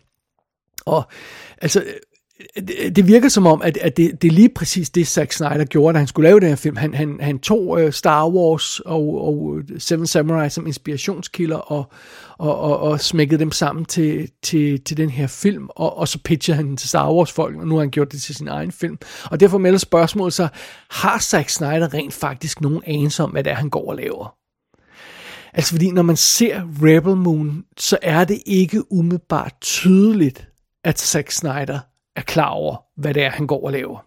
og 0.85 1.03
altså 1.57 1.83
det 2.95 3.07
virker 3.07 3.29
som 3.29 3.47
om, 3.47 3.61
at, 3.61 3.77
at 3.77 3.97
det, 3.97 4.21
det 4.21 4.27
er 4.27 4.31
lige 4.31 4.49
præcis 4.49 4.89
det, 4.89 5.07
Zack 5.07 5.31
Snyder 5.31 5.65
gjorde, 5.65 5.93
da 5.93 5.97
han 5.97 6.07
skulle 6.07 6.27
lave 6.27 6.39
den 6.39 6.49
her 6.49 6.55
film. 6.55 6.75
Han, 6.75 6.93
han, 6.93 7.17
han 7.21 7.39
tog 7.39 7.67
uh, 7.67 7.91
Star 7.91 8.27
Wars 8.29 8.79
og, 8.79 9.27
og 9.27 9.61
Seven 9.77 10.07
Samurai 10.07 10.49
som 10.49 10.67
inspirationskilder 10.67 11.57
og, 11.57 11.91
og, 12.37 12.59
og, 12.59 12.79
og 12.79 13.01
smækkede 13.01 13.39
dem 13.39 13.51
sammen 13.51 13.85
til, 13.85 14.29
til, 14.43 14.81
til 14.81 14.97
den 14.97 15.09
her 15.09 15.27
film, 15.27 15.69
og, 15.69 15.97
og 15.97 16.07
så 16.07 16.19
pitchede 16.23 16.55
han 16.55 16.67
den 16.67 16.77
til 16.77 16.89
Star 16.89 17.13
Wars-folk, 17.13 17.57
og 17.57 17.67
nu 17.67 17.75
har 17.75 17.81
han 17.81 17.91
gjort 17.91 18.11
det 18.11 18.21
til 18.21 18.35
sin 18.35 18.47
egen 18.47 18.71
film. 18.71 18.97
Og 19.23 19.39
derfor 19.39 19.57
melder 19.57 19.79
spørgsmålet 19.79 20.33
så, 20.33 20.47
har 20.89 21.19
Zack 21.19 21.49
Snyder 21.49 21.93
rent 21.93 22.13
faktisk 22.13 22.61
nogen 22.61 22.81
anelse 22.85 23.23
om, 23.23 23.29
hvad 23.29 23.43
det 23.43 23.51
er, 23.51 23.55
han 23.55 23.69
går 23.69 23.89
og 23.89 23.95
laver? 23.95 24.35
Altså 25.53 25.71
fordi 25.71 25.91
når 25.91 26.01
man 26.01 26.15
ser 26.15 26.61
Rebel 26.83 27.15
Moon, 27.15 27.63
så 27.77 27.97
er 28.01 28.23
det 28.23 28.41
ikke 28.45 28.91
umiddelbart 28.91 29.53
tydeligt, 29.61 30.47
at 30.83 30.99
Zack 30.99 31.31
Snyder 31.31 31.79
er 32.15 32.21
klar 32.21 32.49
over, 32.49 32.75
hvad 32.97 33.13
det 33.13 33.23
er, 33.23 33.29
han 33.29 33.47
går 33.47 33.65
og 33.65 33.71
laver. 33.71 34.05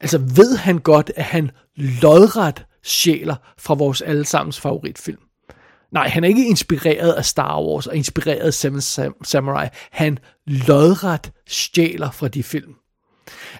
Altså 0.00 0.18
ved 0.18 0.56
han 0.56 0.78
godt, 0.78 1.10
at 1.16 1.24
han 1.24 1.50
lodret 1.76 2.66
sjæler 2.82 3.36
fra 3.58 3.74
vores 3.74 4.02
allesammens 4.02 4.60
favoritfilm. 4.60 5.20
Nej, 5.92 6.08
han 6.08 6.24
er 6.24 6.28
ikke 6.28 6.48
inspireret 6.48 7.12
af 7.12 7.24
Star 7.24 7.62
Wars 7.62 7.86
og 7.86 7.96
inspireret 7.96 8.46
af 8.46 8.54
Seven 8.54 8.80
Samurai. 9.24 9.68
Han 9.90 10.18
lodret 10.46 11.32
stjæler 11.46 12.10
fra 12.10 12.28
de 12.28 12.42
film. 12.42 12.74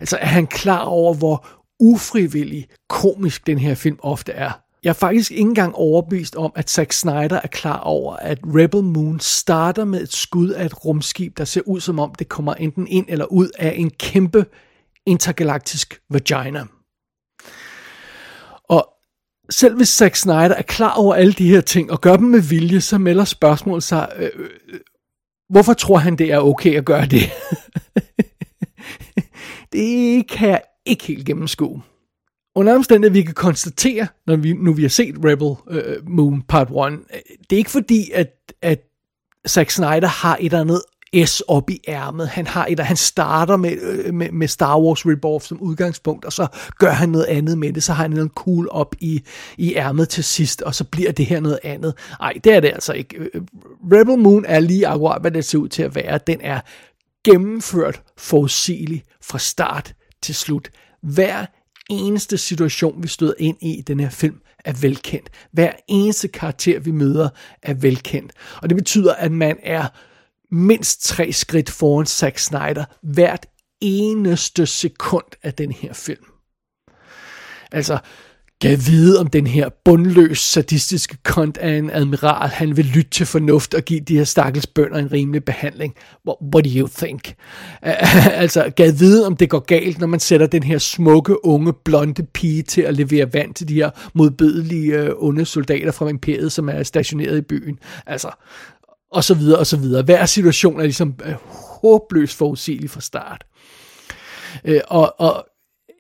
Altså 0.00 0.16
er 0.16 0.26
han 0.26 0.46
klar 0.46 0.84
over, 0.84 1.14
hvor 1.14 1.46
ufrivillig 1.80 2.68
komisk 2.88 3.46
den 3.46 3.58
her 3.58 3.74
film 3.74 3.98
ofte 4.02 4.32
er. 4.32 4.61
Jeg 4.84 4.88
er 4.90 4.94
faktisk 4.94 5.30
ikke 5.30 5.40
engang 5.40 5.74
overbevist 5.74 6.36
om, 6.36 6.52
at 6.54 6.70
Zack 6.70 6.92
Snyder 6.92 7.40
er 7.42 7.46
klar 7.46 7.80
over, 7.80 8.16
at 8.16 8.38
Rebel 8.44 8.82
Moon 8.82 9.20
starter 9.20 9.84
med 9.84 10.02
et 10.02 10.12
skud 10.12 10.48
af 10.48 10.66
et 10.66 10.84
rumskib, 10.84 11.38
der 11.38 11.44
ser 11.44 11.60
ud 11.66 11.80
som 11.80 11.98
om 11.98 12.14
det 12.14 12.28
kommer 12.28 12.54
enten 12.54 12.86
ind 12.86 13.06
eller 13.08 13.24
ud 13.24 13.48
af 13.58 13.74
en 13.76 13.90
kæmpe 13.90 14.46
intergalaktisk 15.06 16.02
vagina. 16.10 16.64
Og 18.68 18.88
selv 19.50 19.76
hvis 19.76 19.88
Zack 19.88 20.16
Snyder 20.16 20.54
er 20.54 20.62
klar 20.62 20.94
over 20.94 21.14
alle 21.14 21.32
de 21.32 21.48
her 21.48 21.60
ting 21.60 21.90
og 21.90 22.00
gør 22.00 22.16
dem 22.16 22.26
med 22.26 22.40
vilje, 22.40 22.80
så 22.80 22.98
melder 22.98 23.24
spørgsmålet 23.24 23.82
sig, 23.82 24.12
øh, 24.16 24.30
øh, 24.36 24.80
hvorfor 25.48 25.72
tror 25.72 25.96
han, 25.96 26.16
det 26.16 26.32
er 26.32 26.38
okay 26.38 26.76
at 26.76 26.84
gøre 26.84 27.06
det? 27.06 27.22
det 29.72 30.28
kan 30.28 30.48
jeg 30.48 30.62
ikke 30.86 31.04
helt 31.04 31.26
gennemskue. 31.26 31.82
Under 32.54 32.74
omstændighed, 32.74 33.12
vi 33.12 33.22
kan 33.22 33.34
konstatere, 33.34 34.06
når 34.26 34.36
vi, 34.36 34.52
nu 34.52 34.72
vi 34.72 34.82
har 34.82 34.88
set 34.88 35.14
Rebel 35.24 35.46
uh, 35.46 36.08
Moon 36.08 36.42
Part 36.42 36.68
1, 36.70 36.92
øh, 36.92 36.98
det 37.50 37.56
er 37.56 37.58
ikke 37.58 37.70
fordi, 37.70 38.10
at, 38.14 38.28
at 38.62 38.80
Zack 39.48 39.70
Snyder 39.70 40.06
har 40.06 40.36
et 40.36 40.44
eller 40.44 40.60
andet 40.60 40.82
S 41.26 41.42
op 41.48 41.70
i 41.70 41.80
ærmet. 41.88 42.28
Han 42.28 42.46
har 42.46 42.66
et, 42.66 42.80
han 42.80 42.96
starter 42.96 43.56
med, 43.56 43.76
øh, 43.82 44.14
med, 44.14 44.30
med 44.32 44.48
Star 44.48 44.80
Wars 44.80 45.06
Rebirth 45.06 45.44
som 45.44 45.60
udgangspunkt, 45.60 46.24
og 46.24 46.32
så 46.32 46.46
gør 46.78 46.90
han 46.90 47.08
noget 47.08 47.24
andet 47.24 47.58
med 47.58 47.72
det. 47.72 47.82
Så 47.82 47.92
har 47.92 48.02
han 48.02 48.10
noget 48.10 48.30
cool 48.34 48.68
op 48.70 48.94
i, 49.00 49.22
i 49.58 49.74
ærmet 49.74 50.08
til 50.08 50.24
sidst, 50.24 50.62
og 50.62 50.74
så 50.74 50.84
bliver 50.84 51.12
det 51.12 51.26
her 51.26 51.40
noget 51.40 51.58
andet. 51.62 51.94
Nej, 52.20 52.32
det 52.44 52.52
er 52.52 52.60
det 52.60 52.68
altså 52.68 52.92
ikke. 52.92 53.30
Rebel 53.92 54.18
Moon 54.18 54.44
er 54.44 54.60
lige 54.60 54.86
akkurat, 54.86 55.20
hvad 55.20 55.30
det 55.30 55.44
ser 55.44 55.58
ud 55.58 55.68
til 55.68 55.82
at 55.82 55.94
være. 55.94 56.20
Den 56.26 56.40
er 56.40 56.60
gennemført 57.24 58.02
forudsigelig 58.18 59.02
fra 59.22 59.38
start 59.38 59.94
til 60.22 60.34
slut. 60.34 60.70
Hver 61.02 61.46
eneste 61.92 62.38
situation, 62.38 63.02
vi 63.02 63.08
støder 63.08 63.34
ind 63.38 63.56
i 63.60 63.78
i 63.78 63.80
den 63.80 64.00
her 64.00 64.10
film, 64.10 64.40
er 64.64 64.72
velkendt. 64.72 65.30
Hver 65.52 65.72
eneste 65.88 66.28
karakter, 66.28 66.80
vi 66.80 66.90
møder, 66.90 67.28
er 67.62 67.74
velkendt. 67.74 68.32
Og 68.62 68.68
det 68.68 68.76
betyder, 68.76 69.14
at 69.14 69.32
man 69.32 69.58
er 69.62 69.86
mindst 70.54 71.04
tre 71.04 71.32
skridt 71.32 71.70
foran 71.70 72.06
Zack 72.06 72.38
Snyder 72.38 72.84
hvert 73.02 73.46
eneste 73.80 74.66
sekund 74.66 75.24
af 75.42 75.54
den 75.54 75.72
her 75.72 75.92
film. 75.92 76.24
Altså, 77.72 77.98
Gav 78.62 78.78
vide, 78.86 79.20
om 79.20 79.26
den 79.26 79.46
her 79.46 79.68
bundløs 79.84 80.38
sadistiske 80.38 81.16
kont 81.22 81.56
af 81.56 81.70
en 81.70 81.90
admiral, 81.90 82.48
han 82.48 82.76
vil 82.76 82.84
lytte 82.84 83.10
til 83.10 83.26
fornuft 83.26 83.74
og 83.74 83.82
give 83.82 84.00
de 84.00 84.16
her 84.16 84.24
stakkels 84.24 84.66
bønder 84.66 84.98
en 84.98 85.12
rimelig 85.12 85.44
behandling. 85.44 85.94
What, 86.26 86.36
what 86.54 86.64
do 86.64 86.70
you 86.74 86.88
think? 86.96 87.34
Altså, 88.42 88.72
gav 88.76 88.92
vide, 88.98 89.26
om 89.26 89.36
det 89.36 89.50
går 89.50 89.58
galt, 89.58 89.98
når 89.98 90.06
man 90.06 90.20
sætter 90.20 90.46
den 90.46 90.62
her 90.62 90.78
smukke, 90.78 91.44
unge, 91.44 91.72
blonde 91.84 92.22
pige 92.22 92.62
til 92.62 92.82
at 92.82 92.94
levere 92.94 93.32
vand 93.32 93.54
til 93.54 93.68
de 93.68 93.74
her 93.74 93.90
modbydelige 94.14 95.16
uh, 95.16 95.28
onde 95.28 95.44
soldater 95.44 95.92
fra 95.92 96.08
imperiet, 96.08 96.52
som 96.52 96.68
er 96.68 96.82
stationeret 96.82 97.38
i 97.38 97.42
byen. 97.42 97.78
Altså, 98.06 98.30
og 99.12 99.24
så 99.24 99.34
videre, 99.34 99.58
og 99.58 99.66
så 99.66 99.76
videre. 99.76 100.02
Hver 100.02 100.26
situation 100.26 100.80
er 100.80 100.84
ligesom 100.84 101.14
uh, 101.26 101.32
håbløst 101.82 102.36
forudsigelig 102.36 102.90
fra 102.90 103.00
start. 103.00 103.44
Uh, 104.68 104.74
og, 104.88 105.20
og 105.20 105.46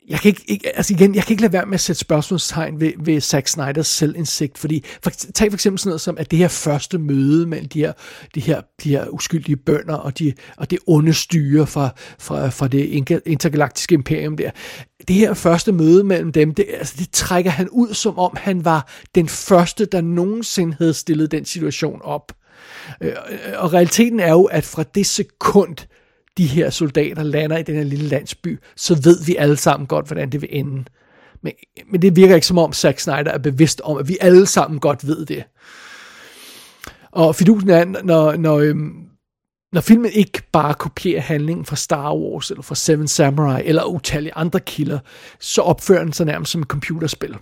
jeg 0.08 0.20
kan 0.20 0.28
ikke, 0.28 0.42
ikke, 0.46 0.76
altså 0.76 0.94
igen, 0.94 1.14
jeg 1.14 1.24
kan 1.24 1.32
ikke 1.32 1.42
lade 1.42 1.52
være 1.52 1.66
med 1.66 1.74
at 1.74 1.80
sætte 1.80 2.00
spørgsmålstegn 2.00 2.80
ved, 2.80 2.92
ved 2.98 3.20
Zack 3.20 3.48
Snyders 3.48 3.86
selvindsigt, 3.86 4.58
fordi 4.58 4.84
for, 5.02 5.10
tag 5.10 5.50
for 5.50 5.56
eksempel 5.56 5.78
sådan 5.78 5.88
noget 5.88 6.00
som, 6.00 6.18
at 6.18 6.30
det 6.30 6.38
her 6.38 6.48
første 6.48 6.98
møde 6.98 7.46
mellem 7.46 7.68
de 7.68 7.78
her, 7.78 7.92
de 8.34 8.40
her, 8.40 8.60
de 8.84 8.88
her 8.88 9.08
uskyldige 9.08 9.56
bønder 9.56 9.94
og, 9.94 10.18
de, 10.18 10.32
og 10.56 10.70
det 10.70 10.78
onde 10.86 11.14
styre 11.14 11.66
fra, 11.66 11.88
fra, 12.18 12.48
fra 12.48 12.68
det 12.68 13.04
intergalaktiske 13.26 13.94
imperium 13.94 14.36
der, 14.36 14.50
det 15.08 15.16
her 15.16 15.34
første 15.34 15.72
møde 15.72 16.04
mellem 16.04 16.32
dem, 16.32 16.54
det, 16.54 16.66
altså 16.78 16.94
det 16.98 17.10
trækker 17.10 17.50
han 17.50 17.68
ud, 17.68 17.94
som 17.94 18.18
om 18.18 18.36
han 18.36 18.64
var 18.64 18.88
den 19.14 19.28
første, 19.28 19.84
der 19.84 20.00
nogensinde 20.00 20.76
havde 20.78 20.94
stillet 20.94 21.30
den 21.30 21.44
situation 21.44 22.00
op. 22.02 22.32
Øh, 23.00 23.12
og 23.56 23.72
realiteten 23.72 24.20
er 24.20 24.30
jo, 24.30 24.44
at 24.44 24.64
fra 24.64 24.82
det 24.82 25.06
sekund, 25.06 25.76
de 26.38 26.46
her 26.46 26.70
soldater 26.70 27.22
lander 27.22 27.56
i 27.56 27.62
den 27.62 27.74
her 27.74 27.82
lille 27.82 28.08
landsby, 28.08 28.58
så 28.76 29.00
ved 29.02 29.24
vi 29.24 29.36
alle 29.36 29.56
sammen 29.56 29.86
godt, 29.86 30.06
hvordan 30.06 30.32
det 30.32 30.42
vil 30.42 30.48
ende. 30.52 30.84
Men, 31.42 31.52
men 31.90 32.02
det 32.02 32.16
virker 32.16 32.34
ikke 32.34 32.46
som 32.46 32.58
om 32.58 32.72
Zack 32.72 33.00
Snyder 33.00 33.30
er 33.30 33.38
bevidst 33.38 33.80
om, 33.80 33.98
at 33.98 34.08
vi 34.08 34.18
alle 34.20 34.46
sammen 34.46 34.80
godt 34.80 35.06
ved 35.06 35.26
det. 35.26 35.44
Og 37.12 37.36
fidusen 37.36 37.70
er, 37.70 37.84
når, 37.84 38.36
når, 38.36 38.58
øhm, 38.58 38.92
når 39.72 39.80
filmen 39.80 40.10
ikke 40.12 40.42
bare 40.52 40.74
kopierer 40.74 41.20
handlingen 41.20 41.64
fra 41.66 41.76
Star 41.76 42.14
Wars, 42.14 42.50
eller 42.50 42.62
fra 42.62 42.74
Seven 42.74 43.08
Samurai, 43.08 43.62
eller 43.64 43.84
utallige 43.84 44.34
andre 44.34 44.60
kilder, 44.60 44.98
så 45.40 45.62
opfører 45.62 46.04
den 46.04 46.12
sig 46.12 46.26
nærmest 46.26 46.52
som 46.52 46.62
et 46.62 46.68
computerspil. 46.68 47.36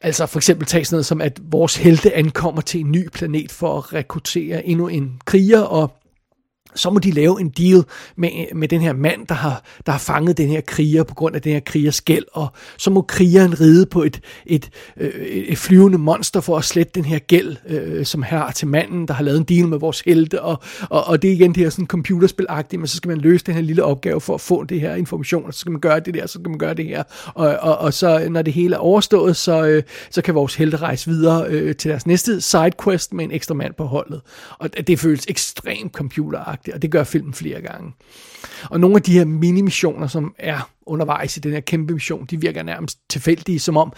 Altså 0.00 0.26
for 0.26 0.38
eksempel 0.38 0.66
tag 0.66 0.86
sådan 0.86 0.94
noget 0.94 1.06
som, 1.06 1.20
at 1.20 1.40
vores 1.42 1.76
helte 1.76 2.14
ankommer 2.14 2.60
til 2.60 2.80
en 2.80 2.92
ny 2.92 3.08
planet 3.08 3.52
for 3.52 3.78
at 3.78 3.92
rekruttere 3.92 4.66
endnu 4.66 4.88
en 4.88 5.20
kriger, 5.24 5.60
og 5.60 5.92
så 6.74 6.90
må 6.90 6.98
de 6.98 7.10
lave 7.10 7.40
en 7.40 7.48
deal 7.48 7.84
med, 8.16 8.30
med 8.54 8.68
den 8.68 8.80
her 8.80 8.92
mand, 8.92 9.26
der 9.26 9.34
har, 9.34 9.64
der 9.86 9.92
har 9.92 9.98
fanget 9.98 10.38
den 10.38 10.48
her 10.48 10.60
kriger 10.60 11.02
på 11.02 11.14
grund 11.14 11.36
af 11.36 11.42
den 11.42 11.52
her 11.52 11.60
krigers 11.60 12.00
gæld, 12.00 12.24
og 12.32 12.48
så 12.78 12.90
må 12.90 13.02
krigeren 13.02 13.60
ride 13.60 13.86
på 13.86 14.02
et, 14.02 14.20
et, 14.46 14.70
øh, 14.96 15.10
et 15.24 15.58
flyvende 15.58 15.98
monster 15.98 16.40
for 16.40 16.58
at 16.58 16.64
slette 16.64 16.92
den 16.94 17.04
her 17.04 17.18
gæld, 17.18 17.56
øh, 17.68 18.04
som 18.04 18.22
her 18.22 18.50
til 18.50 18.68
manden, 18.68 19.08
der 19.08 19.14
har 19.14 19.24
lavet 19.24 19.38
en 19.38 19.44
deal 19.44 19.68
med 19.68 19.78
vores 19.78 20.00
helte, 20.00 20.42
og, 20.42 20.62
og, 20.90 21.06
og 21.06 21.22
det 21.22 21.30
er 21.30 21.34
igen 21.34 21.54
det 21.54 21.62
her 21.62 21.70
sådan 21.70 21.86
computerspilagtigt, 21.86 22.80
men 22.80 22.86
så 22.86 22.96
skal 22.96 23.08
man 23.08 23.18
løse 23.18 23.44
den 23.44 23.54
her 23.54 23.62
lille 23.62 23.84
opgave 23.84 24.20
for 24.20 24.34
at 24.34 24.40
få 24.40 24.64
det 24.64 24.80
her 24.80 24.94
information, 24.94 25.46
og 25.46 25.54
så 25.54 25.60
skal 25.60 25.72
man 25.72 25.80
gøre 25.80 26.00
det 26.00 26.14
der, 26.14 26.26
så 26.26 26.32
skal 26.32 26.48
man 26.48 26.58
gøre 26.58 26.74
det 26.74 26.84
her, 26.84 27.02
og, 27.34 27.56
og, 27.60 27.78
og 27.78 27.94
så 27.94 28.28
når 28.30 28.42
det 28.42 28.52
hele 28.52 28.74
er 28.74 28.78
overstået, 28.78 29.36
så, 29.36 29.66
øh, 29.66 29.82
så 30.10 30.22
kan 30.22 30.34
vores 30.34 30.54
helte 30.54 30.76
rejse 30.76 31.10
videre 31.10 31.46
øh, 31.48 31.76
til 31.76 31.90
deres 31.90 32.06
næste 32.06 32.40
sidequest 32.40 33.12
med 33.12 33.24
en 33.24 33.30
ekstra 33.30 33.54
mand 33.54 33.74
på 33.74 33.84
holdet, 33.84 34.20
og 34.58 34.70
det 34.86 34.98
føles 34.98 35.26
ekstremt 35.28 35.92
computeragtigt 35.92 36.63
og 36.72 36.82
det 36.82 36.90
gør 36.90 37.04
filmen 37.04 37.34
flere 37.34 37.60
gange. 37.60 37.92
Og 38.70 38.80
nogle 38.80 38.96
af 38.96 39.02
de 39.02 39.12
her 39.12 39.24
mini-missioner, 39.24 40.06
som 40.06 40.34
er 40.38 40.70
undervejs 40.86 41.36
i 41.36 41.40
den 41.40 41.52
her 41.52 41.60
kæmpe 41.60 41.94
mission, 41.94 42.26
de 42.26 42.40
virker 42.40 42.62
nærmest 42.62 42.98
tilfældige, 43.08 43.58
som 43.58 43.76
om 43.76 43.92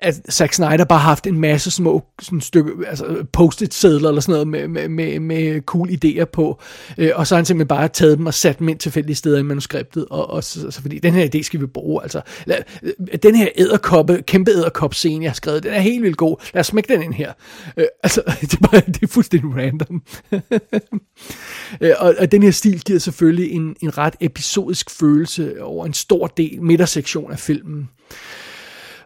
at 0.00 0.14
Zack 0.30 0.52
Snyder 0.52 0.84
bare 0.84 0.98
har 0.98 1.08
haft 1.08 1.26
en 1.26 1.40
masse 1.40 1.70
små 1.70 2.04
sådan 2.22 2.40
stykke, 2.40 2.72
altså 2.86 3.24
post-it-sædler 3.32 4.08
eller 4.08 4.20
sådan 4.20 4.32
noget 4.32 4.48
med, 4.48 4.68
med, 4.68 4.88
med, 4.88 5.20
med 5.20 5.60
cool 5.60 5.88
idéer 5.88 6.24
på, 6.24 6.60
øh, 6.98 7.10
og 7.14 7.26
så 7.26 7.34
har 7.34 7.38
han 7.38 7.44
simpelthen 7.46 7.68
bare 7.68 7.88
taget 7.88 8.18
dem 8.18 8.26
og 8.26 8.34
sat 8.34 8.58
dem 8.58 8.68
ind 8.68 8.78
tilfældige 8.78 9.16
steder 9.16 9.38
i 9.38 9.42
manuskriptet, 9.42 10.06
og, 10.10 10.30
og 10.30 10.44
så, 10.44 10.70
så, 10.70 10.82
fordi 10.82 10.98
den 10.98 11.12
her 11.12 11.28
idé 11.34 11.42
skal 11.42 11.60
vi 11.60 11.66
bruge, 11.66 12.02
altså 12.02 12.20
lad, 12.46 12.58
øh, 12.82 12.92
den 13.22 13.34
her 13.34 13.48
æderkoppe, 13.56 14.22
kæmpe 14.26 14.50
æderkop 14.50 14.94
scene, 14.94 15.24
jeg 15.24 15.30
har 15.30 15.34
skrevet, 15.34 15.62
den 15.62 15.72
er 15.72 15.80
helt 15.80 16.02
vildt 16.02 16.16
god, 16.16 16.36
lad 16.54 16.60
os 16.60 16.66
smække 16.66 16.94
den 16.94 17.02
ind 17.02 17.14
her. 17.14 17.32
Øh, 17.76 17.86
altså, 18.02 18.22
det 18.40 18.54
er, 18.54 18.68
bare, 18.70 18.82
det 18.86 19.02
er 19.02 19.06
fuldstændig 19.06 19.56
random. 19.56 20.02
øh, 21.80 21.92
og, 21.98 22.14
og 22.18 22.32
den 22.32 22.42
her 22.42 22.50
stil 22.50 22.80
giver 22.80 22.98
selvfølgelig 22.98 23.52
en, 23.52 23.76
en 23.82 23.98
ret 23.98 24.14
episodisk 24.20 24.90
følelse 24.90 25.62
over 25.62 25.86
en 25.86 25.94
stor 25.94 26.26
del, 26.26 26.62
midtersektion 26.62 27.32
af 27.32 27.38
filmen. 27.38 27.88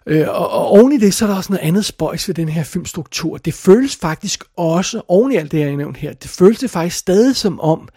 Øh, 0.07 0.28
og, 0.28 0.50
og 0.50 0.66
oven 0.66 0.92
i 0.92 0.99
det, 0.99 1.14
så 1.14 1.25
er 1.25 1.28
der 1.28 1.37
også 1.37 1.52
noget 1.52 1.66
andet 1.66 1.85
spøjs 1.85 2.28
ved 2.28 2.35
den 2.35 2.49
her 2.49 2.64
filmstruktur. 2.64 3.37
Det 3.37 3.54
føles 3.54 3.97
faktisk 3.97 4.45
også, 4.57 5.02
oven 5.09 5.33
i 5.33 5.37
alt 5.37 5.52
det, 5.52 5.61
jeg 5.61 5.69
har 5.69 5.76
nævnt 5.76 5.97
her, 5.97 6.12
det 6.12 6.30
føles 6.30 6.59
det 6.59 6.71
faktisk 6.71 6.97
stadig 6.97 7.37
som 7.37 7.61
om, 7.61 7.88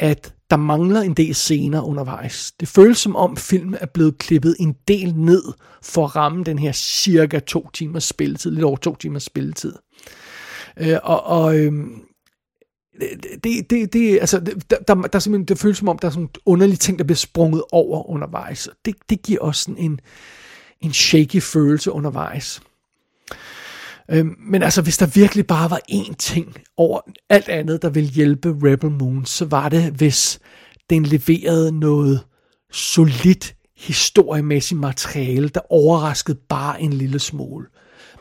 at 0.00 0.34
der 0.50 0.56
mangler 0.56 1.00
en 1.00 1.14
del 1.14 1.34
scener 1.34 1.82
undervejs. 1.82 2.52
Det 2.60 2.68
føles 2.68 2.98
som 2.98 3.16
om 3.16 3.36
filmen 3.36 3.76
er 3.80 3.86
blevet 3.86 4.18
klippet 4.18 4.56
en 4.60 4.74
del 4.88 5.14
ned 5.14 5.42
for 5.82 6.04
at 6.04 6.16
ramme 6.16 6.44
den 6.44 6.58
her 6.58 6.72
cirka 6.72 7.38
to 7.38 7.70
timers 7.70 8.04
spilletid, 8.04 8.50
lidt 8.50 8.64
over 8.64 8.76
to 8.76 8.96
timers 8.96 9.22
spilletid. 9.22 9.72
Øh, 10.80 10.98
og 11.02 11.24
og 11.26 11.58
øh, 11.58 11.72
det, 13.44 13.70
det, 13.70 13.92
det, 13.92 14.18
altså, 14.20 14.40
der, 14.40 14.76
der, 14.88 14.94
der, 14.94 15.18
simpelthen, 15.18 15.48
det 15.48 15.58
føles 15.58 15.78
som 15.78 15.88
om, 15.88 15.98
der 15.98 16.08
er 16.08 16.12
sådan 16.12 16.22
en 16.22 16.30
underlig 16.46 16.80
ting, 16.80 16.98
der 16.98 17.04
bliver 17.04 17.16
sprunget 17.16 17.62
over 17.72 18.10
undervejs. 18.10 18.68
Det, 18.84 18.94
det 19.10 19.22
giver 19.22 19.40
også 19.40 19.62
sådan 19.62 19.78
en, 19.78 20.00
en 20.80 20.92
shaky 20.92 21.42
følelse 21.42 21.92
undervejs. 21.92 22.60
Øhm, 24.10 24.36
men 24.38 24.62
altså, 24.62 24.82
hvis 24.82 24.98
der 24.98 25.06
virkelig 25.06 25.46
bare 25.46 25.70
var 25.70 25.80
én 25.90 26.14
ting 26.18 26.56
over 26.76 27.00
alt 27.30 27.48
andet, 27.48 27.82
der 27.82 27.88
ville 27.88 28.10
hjælpe 28.10 28.56
Rebel 28.62 28.90
Moon, 28.90 29.26
så 29.26 29.44
var 29.44 29.68
det, 29.68 29.92
hvis 29.92 30.38
den 30.90 31.02
leverede 31.02 31.78
noget 31.78 32.20
solidt 32.72 33.54
historiemæssigt 33.76 34.80
materiale, 34.80 35.48
der 35.48 35.60
overraskede 35.72 36.38
bare 36.48 36.82
en 36.82 36.92
lille 36.92 37.18
smule. 37.18 37.66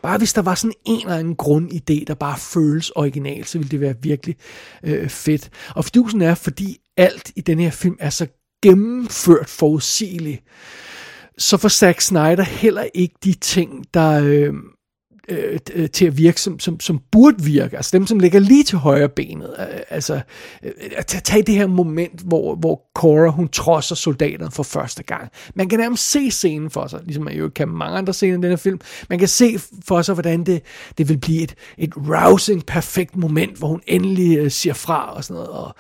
Bare 0.04 0.18
hvis 0.18 0.34
der 0.34 0.42
var 0.42 0.56
sådan 0.56 0.74
en 0.86 1.02
eller 1.02 1.18
anden 1.18 1.36
grundidé, 1.42 2.04
der 2.08 2.14
bare 2.14 2.38
føles 2.38 2.90
original, 2.90 3.46
så 3.46 3.58
ville 3.58 3.72
det 3.72 3.82
være 3.82 3.96
virkelig 4.02 4.36
øh, 4.84 5.10
fedt. 5.10 5.50
Og 5.76 5.86
fordusen 5.86 6.22
er, 6.22 6.36
fordi 6.36 6.78
alt 6.98 7.32
i 7.36 7.42
den 7.42 7.60
her 7.60 7.72
film 7.72 7.96
er 8.00 8.10
så 8.10 8.28
gennemført 8.62 9.50
forudsigeligt, 9.50 10.44
så 11.38 11.58
får 11.58 11.70
Zack 11.70 12.02
Snyder 12.02 12.44
heller 12.44 12.84
ikke 12.94 13.16
de 13.24 13.34
ting, 13.34 13.86
der, 13.94 14.22
øh, 14.24 14.54
øh, 15.30 15.60
øh, 15.74 15.90
til 15.90 16.06
at 16.06 16.18
virke, 16.18 16.42
som, 16.42 16.60
som, 16.60 16.80
som 16.80 17.00
burde 17.12 17.44
virke. 17.44 17.78
Altså 17.78 17.98
dem, 17.98 18.08
som 18.08 18.20
ligger 18.20 18.40
lige 18.40 18.64
til 18.64 18.78
højre 18.78 19.10
benet. 19.10 19.56
Øh, 19.60 19.66
altså, 19.90 20.14
øh, 20.64 20.72
øh 20.84 20.92
at 20.98 21.06
tage 21.06 21.44
det 21.44 21.56
her 21.56 21.68
moment, 21.68 22.22
hvor, 22.22 22.56
hvor 22.56 22.82
Cora, 22.96 23.30
hun 23.30 23.48
trodser 23.48 23.96
soldaterne 23.96 24.52
for 24.52 24.64
første 24.64 25.04
gang. 25.04 25.32
Man 25.56 25.70
kan 25.70 25.80
nærmest 25.80 26.12
se 26.12 26.32
scenen 26.32 26.70
for 26.70 26.88
sig, 26.88 27.00
ligesom 27.04 27.24
man 27.24 27.36
jo 27.36 27.50
kan 27.50 27.68
mange 27.68 27.98
andre 27.98 28.14
scener 28.14 28.38
i 28.38 28.42
denne 28.42 28.58
film. 28.58 28.80
Man 29.10 29.20
kan 29.20 29.28
se 29.28 29.60
for 29.88 30.02
sig, 30.02 30.14
hvordan 30.14 30.44
det, 30.44 30.62
det 30.98 31.10
vil 31.10 31.18
blive 31.18 31.42
et, 31.42 31.56
et 31.78 31.94
rousing, 31.98 32.66
perfekt 32.66 33.16
moment, 33.16 33.58
hvor 33.58 33.68
hun 33.68 33.82
endelig 33.88 34.38
øh, 34.38 34.52
siger 34.52 34.74
fra 34.74 35.16
og 35.16 35.24
sådan 35.24 35.34
noget. 35.34 35.50
Og 35.50 35.76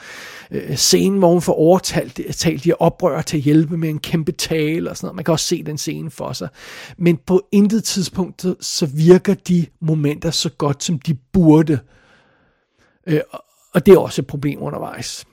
øh, 0.51 0.75
scenen, 0.75 1.19
hvor 1.19 1.31
hun 1.31 1.41
får 1.41 1.53
overtalt 1.53 2.19
talt 2.37 2.63
de 2.63 2.73
oprør 2.73 3.21
til 3.21 3.37
at 3.37 3.43
hjælpe 3.43 3.77
med 3.77 3.89
en 3.89 3.99
kæmpe 3.99 4.31
tale 4.31 4.89
og 4.89 4.97
sådan 4.97 5.05
noget. 5.07 5.15
Man 5.15 5.25
kan 5.25 5.31
også 5.31 5.47
se 5.47 5.63
den 5.63 5.77
scene 5.77 6.11
for 6.11 6.33
sig. 6.33 6.49
Men 6.97 7.19
på 7.25 7.47
intet 7.51 7.83
tidspunkt, 7.83 8.45
så 8.59 8.85
virker 8.85 9.33
de 9.33 9.65
momenter 9.81 10.31
så 10.31 10.49
godt, 10.49 10.83
som 10.83 10.99
de 10.99 11.13
burde. 11.13 11.79
Øh, 13.07 13.19
og 13.73 13.85
det 13.85 13.93
er 13.93 13.99
også 13.99 14.21
et 14.21 14.27
problem 14.27 14.61
undervejs. 14.61 15.25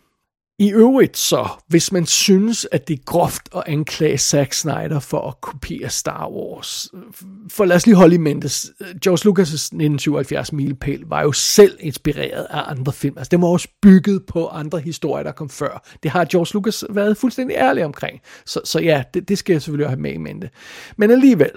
I 0.59 0.73
øvrigt 0.73 1.17
så, 1.17 1.49
hvis 1.69 1.93
man 1.93 2.07
synes, 2.07 2.67
at 2.73 2.89
det 2.89 2.99
er 2.99 3.03
groft 3.05 3.49
at 3.57 3.63
anklage 3.67 4.19
Zack 4.19 4.53
Snyder 4.53 5.01
for 5.01 5.29
at 5.29 5.41
kopiere 5.41 5.91
Star 5.91 6.31
Wars, 6.31 6.89
øh, 6.95 7.01
for 7.49 7.65
lad 7.65 7.77
os 7.77 7.87
lige 7.87 7.97
holde 7.97 8.15
i 8.15 8.19
mente, 8.19 8.49
øh, 8.81 8.87
George 9.05 9.29
Lucas' 9.29 9.73
1977 9.73 10.53
milepæl 10.53 11.03
var 11.07 11.23
jo 11.23 11.33
selv 11.33 11.77
inspireret 11.81 12.47
af 12.51 12.71
andre 12.71 12.93
film. 12.93 13.19
Altså, 13.19 13.29
det 13.31 13.41
var 13.41 13.49
også 13.49 13.69
bygget 13.83 14.27
på 14.27 14.49
andre 14.49 14.81
historier, 14.81 15.23
der 15.23 15.33
kom 15.33 15.49
før. 15.49 15.89
Det 16.03 16.11
har 16.11 16.25
George 16.25 16.55
Lucas 16.55 16.85
været 16.91 17.17
fuldstændig 17.17 17.57
ærlig 17.57 17.85
omkring. 17.85 18.21
Så, 18.47 18.61
så 18.65 18.81
ja, 18.81 19.03
det, 19.15 19.29
det 19.29 19.39
skal 19.39 19.53
jeg 19.53 19.63
selvfølgelig 19.63 19.89
have 19.89 20.01
med 20.01 20.13
i 20.13 20.17
mente. 20.17 20.51
Men 20.97 21.11
alligevel, 21.11 21.53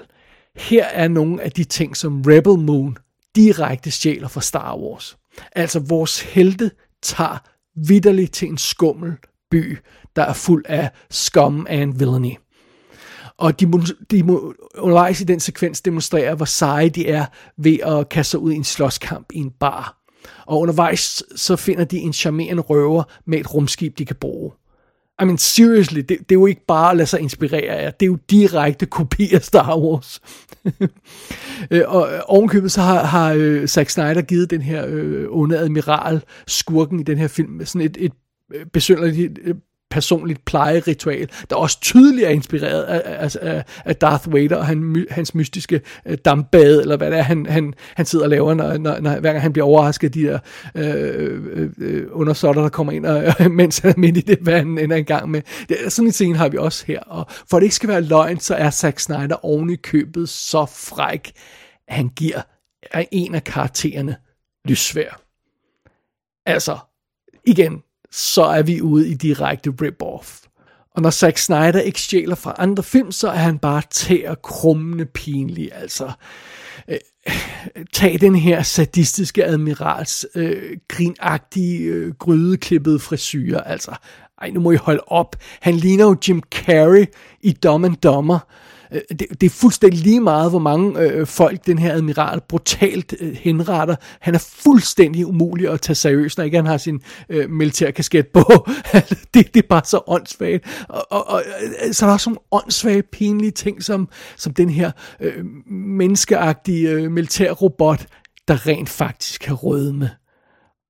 her 0.56 0.86
er 0.86 1.08
nogle 1.08 1.42
af 1.42 1.52
de 1.52 1.64
ting, 1.64 1.98
som 1.98 2.22
Rebel 2.28 2.66
Moon 2.66 2.98
direkte 3.36 3.92
stjæler 3.92 4.28
fra 4.28 4.42
Star 4.42 4.78
Wars. 4.78 5.18
Altså, 5.52 5.80
vores 5.80 6.22
helte 6.22 6.72
tager 7.02 7.38
vidderligt 7.76 8.34
til 8.34 8.48
en 8.48 8.58
skummel 8.58 9.14
by, 9.52 9.78
der 10.16 10.22
er 10.22 10.34
fuld 10.34 10.66
af 10.68 10.90
scum 11.12 11.68
and 11.70 11.98
villainy. 11.98 12.36
Og 13.38 13.60
de 13.60 13.72
de 14.12 14.24
må 14.24 14.54
undervejs 14.78 15.22
i 15.22 15.24
den 15.24 15.40
sekvens 15.40 15.82
demonstrere, 15.82 16.36
hvor 16.36 16.46
seje 16.46 16.90
de 16.90 17.08
er 17.08 17.26
ved 17.58 17.80
at 17.80 18.10
kaste 18.10 18.32
sig 18.32 18.40
ud 18.40 18.52
i 18.52 18.56
en 18.56 18.64
slåskamp 18.64 19.32
i 19.34 19.38
en 19.38 19.52
bar. 19.60 19.98
Og 20.46 20.60
undervejs 20.60 21.24
så 21.36 21.56
finder 21.56 21.84
de 21.84 21.98
en 21.98 22.14
charmerende 22.14 22.62
røver 22.62 23.04
med 23.26 23.40
et 23.40 23.54
rumskib, 23.54 23.98
de 23.98 24.06
kan 24.06 24.16
bruge. 24.16 24.52
I 25.22 25.26
mean, 25.26 25.38
seriously, 25.38 26.00
det, 26.00 26.10
det 26.10 26.32
er 26.32 26.36
jo 26.36 26.46
ikke 26.46 26.66
bare 26.66 26.92
at 26.92 26.98
lade 26.98 27.08
sig 27.08 27.20
inspirere 27.20 27.76
af, 27.76 27.94
det 27.94 28.06
er 28.06 28.08
jo 28.08 28.18
direkte 28.30 28.86
kopi 28.86 29.34
af 29.34 29.42
Star 29.42 29.80
Wars. 29.80 30.22
Øh, 31.72 31.82
og 31.88 32.14
øh, 32.14 32.20
ovenkøbet 32.28 32.72
så 32.72 32.82
har, 32.82 33.04
har 33.04 33.34
øh, 33.38 33.68
Zack 33.68 33.90
Snyder 33.90 34.22
givet 34.22 34.50
den 34.50 34.62
her 34.62 34.86
øh, 34.88 35.26
onde 35.30 35.58
admiral, 35.58 36.22
skurken 36.48 37.00
i 37.00 37.04
den 37.04 37.18
her 37.18 37.28
film, 37.28 37.66
sådan 37.66 37.82
et, 37.82 37.98
et 38.00 38.12
øh, 38.54 38.66
besynderligt 38.66 39.40
personligt 39.92 40.46
plejeritual, 40.46 41.30
der 41.50 41.56
også 41.56 41.80
tydeligt 41.82 42.28
er 42.28 42.32
inspireret 42.32 42.84
af, 42.84 43.02
af, 43.06 43.24
altså, 43.24 43.64
af 43.86 43.96
Darth 43.96 44.34
Vader 44.34 44.56
og 44.56 44.66
han, 44.66 45.06
hans 45.12 45.36
mystiske 45.36 45.82
øh, 46.06 46.18
dampbade, 46.26 46.82
eller 46.82 46.98
hvad 46.98 47.12
det 47.12 47.20
er, 47.20 47.24
han, 47.24 47.46
han, 47.46 47.74
han 47.96 48.06
sidder 48.06 48.26
og 48.26 48.30
laver, 48.30 48.54
når, 48.54 48.78
når, 48.78 49.00
når, 49.00 49.20
hver 49.20 49.32
gang 49.32 49.42
han 49.42 49.54
bliver 49.54 49.66
overrasket 49.66 50.08
af 50.08 50.12
de 50.12 50.24
der 50.24 50.40
øh, 50.76 51.44
øh, 51.54 51.70
øh 51.78 52.08
undersåtter, 52.12 52.62
der 52.62 52.70
kommer 52.70 52.94
ind, 52.94 53.06
og, 53.40 53.52
mens 53.52 53.80
han 53.80 53.92
er 53.92 53.98
midt 53.98 54.18
i 54.18 54.22
det, 54.22 54.40
hvad 54.40 54.58
han 54.58 54.78
ender 54.78 54.96
en 54.96 55.06
gang 55.06 55.30
med. 55.30 55.42
Det, 55.70 55.78
sådan 55.90 56.08
en 56.08 56.12
scene 56.12 56.38
har 56.38 56.50
vi 56.50 56.58
også 56.58 56.86
her, 56.88 57.00
og 57.00 57.26
for 57.50 57.58
at 57.58 57.62
det 57.62 57.66
ikke 57.66 57.76
skal 57.76 57.90
være 57.90 58.02
løgn, 58.02 58.40
så 58.40 58.56
er 58.56 58.70
Zack 58.70 59.00
Snyder 59.00 59.46
oven 59.46 59.70
i 59.70 59.76
købet 59.76 60.30
så 60.30 60.66
fræk, 60.66 61.32
at 61.88 61.96
han 61.96 62.10
giver 62.10 62.42
en 63.12 63.36
af 63.36 63.44
karaktererne 63.44 64.16
lysvær. 64.66 65.22
Altså, 66.46 66.78
igen, 67.46 67.82
så 68.16 68.44
er 68.44 68.62
vi 68.62 68.82
ude 68.82 69.10
i 69.10 69.14
direkte 69.14 69.74
rip-off. 69.82 70.42
Og 70.96 71.02
når 71.02 71.10
Zack 71.10 71.38
Snyder 71.38 71.80
ikke 71.80 72.02
stjæler 72.02 72.36
fra 72.36 72.56
andre 72.58 72.84
film, 72.84 73.12
så 73.12 73.28
er 73.28 73.38
han 73.38 73.60
bare 73.60 73.82
til 73.92 74.18
at 74.18 74.42
krummende 74.42 75.06
pinlig. 75.06 75.70
Altså, 75.74 76.12
øh, 76.88 76.98
tag 77.94 78.22
den 78.22 78.36
her 78.36 78.64
sadistiske 78.64 79.46
admirals 79.46 80.26
øh, 80.36 80.78
grinagtige, 80.88 81.80
øh, 81.80 82.14
grydeklippede 82.14 83.00
frisyrer. 83.00 83.62
Altså, 83.62 83.96
ej, 84.42 84.50
nu 84.50 84.60
må 84.60 84.72
I 84.72 84.76
holde 84.76 85.04
op. 85.08 85.36
Han 85.62 85.76
ligner 85.76 86.06
jo 86.06 86.16
Jim 86.28 86.42
Carrey 86.52 87.06
i 87.42 87.52
Dumb 87.52 87.86
and 87.86 87.96
Dumber. 87.96 88.40
Øh, 88.94 89.02
det, 89.10 89.28
det 89.42 89.44
er 89.44 89.50
fuldstændig 89.50 90.00
lige 90.00 90.22
meget, 90.22 90.50
hvor 90.52 90.60
mange 90.60 91.00
øh, 91.00 91.28
folk 91.28 91.66
den 91.66 91.80
her 91.80 91.94
admiral 91.94 92.42
brutalt 92.50 93.16
øh, 93.20 93.34
henretter. 93.34 93.96
Han 94.20 94.36
er 94.36 94.40
fuldstændig 94.64 95.28
umulig 95.28 95.70
at 95.70 95.82
tage 95.82 95.96
seriøst, 95.96 96.38
når 96.38 96.46
ikke 96.46 96.58
han 96.58 96.66
har 96.66 96.78
sin 96.78 97.02
øh, 97.30 97.50
militærkasket 97.50 98.28
på. 98.28 98.68
det, 99.34 99.54
det 99.54 99.64
er 99.64 99.68
bare 99.70 99.86
så 99.86 100.02
åndssvagt. 100.08 100.86
Og, 100.90 101.12
og, 101.12 101.28
og 101.28 101.44
øh, 101.86 101.94
så 101.94 102.06
er 102.06 102.10
der 102.10 102.14
også 102.14 102.30
nogle 102.30 102.40
åndssvage, 102.52 103.04
pinlige 103.04 103.52
ting, 103.52 103.84
som, 103.84 104.10
som 104.38 104.54
den 104.54 104.70
her 104.70 104.92
øh, 105.20 105.46
menneskeagtige 105.72 106.90
øh, 106.90 107.12
militærrobot, 107.12 108.06
der 108.48 108.68
rent 108.68 108.90
faktisk 108.90 109.42
kan 109.42 109.54
rødme. 109.54 110.10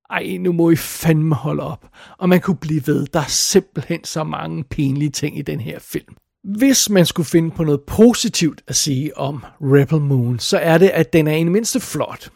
Ej, 0.09 0.37
nu 0.39 0.51
må 0.51 0.69
I 0.69 0.75
fandme 0.75 1.35
holde 1.35 1.63
op. 1.63 1.87
Og 2.17 2.29
man 2.29 2.41
kunne 2.41 2.57
blive 2.57 2.87
ved. 2.87 3.05
Der 3.05 3.19
er 3.19 3.27
simpelthen 3.27 4.03
så 4.03 4.23
mange 4.23 4.63
pinlige 4.63 5.09
ting 5.09 5.37
i 5.37 5.41
den 5.41 5.59
her 5.59 5.79
film. 5.79 6.15
Hvis 6.45 6.89
man 6.89 7.05
skulle 7.05 7.25
finde 7.25 7.51
på 7.51 7.63
noget 7.63 7.81
positivt 7.81 8.61
at 8.67 8.75
sige 8.75 9.17
om 9.17 9.43
Rebel 9.61 10.01
Moon, 10.01 10.39
så 10.39 10.57
er 10.57 10.77
det, 10.77 10.87
at 10.89 11.13
den 11.13 11.27
er 11.27 11.35
i 11.35 11.43
det 11.43 11.51
mindste 11.51 11.79
flot. 11.79 12.29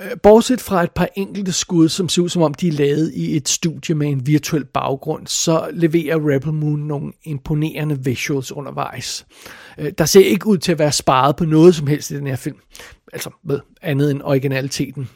Øh, 0.00 0.10
bortset 0.22 0.60
fra 0.60 0.82
et 0.82 0.90
par 0.90 1.08
enkelte 1.14 1.52
skud, 1.52 1.88
som 1.88 2.08
ser 2.08 2.22
ud 2.22 2.28
som 2.28 2.42
om 2.42 2.54
de 2.54 2.68
er 2.68 2.72
lavet 2.72 3.12
i 3.14 3.36
et 3.36 3.48
studie 3.48 3.94
med 3.94 4.08
en 4.08 4.26
virtuel 4.26 4.64
baggrund, 4.64 5.26
så 5.26 5.70
leverer 5.72 6.34
Rebel 6.34 6.52
Moon 6.52 6.80
nogle 6.80 7.12
imponerende 7.24 8.04
visuals 8.04 8.52
undervejs. 8.52 9.26
Øh, 9.78 9.92
der 9.98 10.04
ser 10.04 10.24
ikke 10.24 10.46
ud 10.46 10.58
til 10.58 10.72
at 10.72 10.78
være 10.78 10.92
sparet 10.92 11.36
på 11.36 11.44
noget 11.44 11.74
som 11.74 11.86
helst 11.86 12.10
i 12.10 12.16
den 12.16 12.26
her 12.26 12.36
film, 12.36 12.56
altså 13.12 13.30
med 13.44 13.60
andet 13.82 14.10
end 14.10 14.22
originaliteten. 14.22 15.08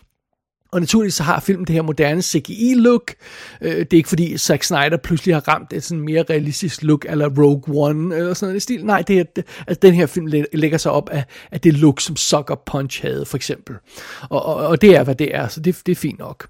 Og 0.74 0.80
naturligvis 0.80 1.14
så 1.14 1.22
har 1.22 1.40
filmen 1.40 1.66
det 1.66 1.74
her 1.74 1.82
moderne 1.82 2.22
CGI-look. 2.22 3.14
Øh, 3.60 3.70
det 3.70 3.92
er 3.92 3.96
ikke 3.96 4.08
fordi 4.08 4.38
Zack 4.38 4.62
Snyder 4.62 4.96
pludselig 4.96 5.34
har 5.34 5.48
ramt 5.48 5.72
et 5.72 5.84
sådan 5.84 6.04
mere 6.04 6.24
realistisk 6.30 6.82
look, 6.82 7.06
eller 7.08 7.28
Rogue 7.38 7.88
One, 7.88 8.16
eller 8.16 8.34
sådan 8.34 8.50
noget 8.50 8.62
stil. 8.62 8.84
Nej, 8.86 9.02
det 9.02 9.18
er, 9.18 9.24
det, 9.24 9.46
altså, 9.66 9.80
den 9.82 9.94
her 9.94 10.06
film 10.06 10.26
lægger 10.52 10.78
sig 10.78 10.92
op 10.92 11.10
af, 11.10 11.24
af 11.52 11.60
det 11.60 11.72
look, 11.74 12.00
som 12.00 12.16
Sucker 12.16 12.54
Punch 12.66 13.02
havde, 13.02 13.26
for 13.26 13.36
eksempel. 13.36 13.76
Og, 14.30 14.44
og, 14.46 14.54
og 14.54 14.82
det 14.82 14.96
er, 14.96 15.04
hvad 15.04 15.14
det 15.14 15.34
er, 15.34 15.48
så 15.48 15.60
det, 15.60 15.82
det 15.86 15.92
er 15.92 15.96
fint 15.96 16.18
nok. 16.18 16.46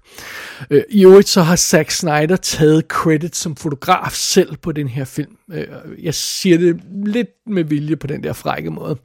Øh, 0.69 0.83
I 0.89 1.05
øvrigt 1.05 1.29
så 1.29 1.41
har 1.41 1.55
Zack 1.55 1.91
Snyder 1.91 2.35
taget 2.35 2.83
credit 2.87 3.35
som 3.35 3.55
fotograf 3.55 4.11
selv 4.11 4.57
på 4.57 4.71
den 4.71 4.87
her 4.87 5.05
film. 5.05 5.37
Øh, 5.51 5.67
jeg 6.03 6.13
siger 6.13 6.57
det 6.57 6.81
lidt 7.05 7.29
med 7.47 7.63
vilje 7.63 7.95
på 7.95 8.07
den 8.07 8.23
der 8.23 8.33
frække 8.33 8.69
måde. 8.69 8.97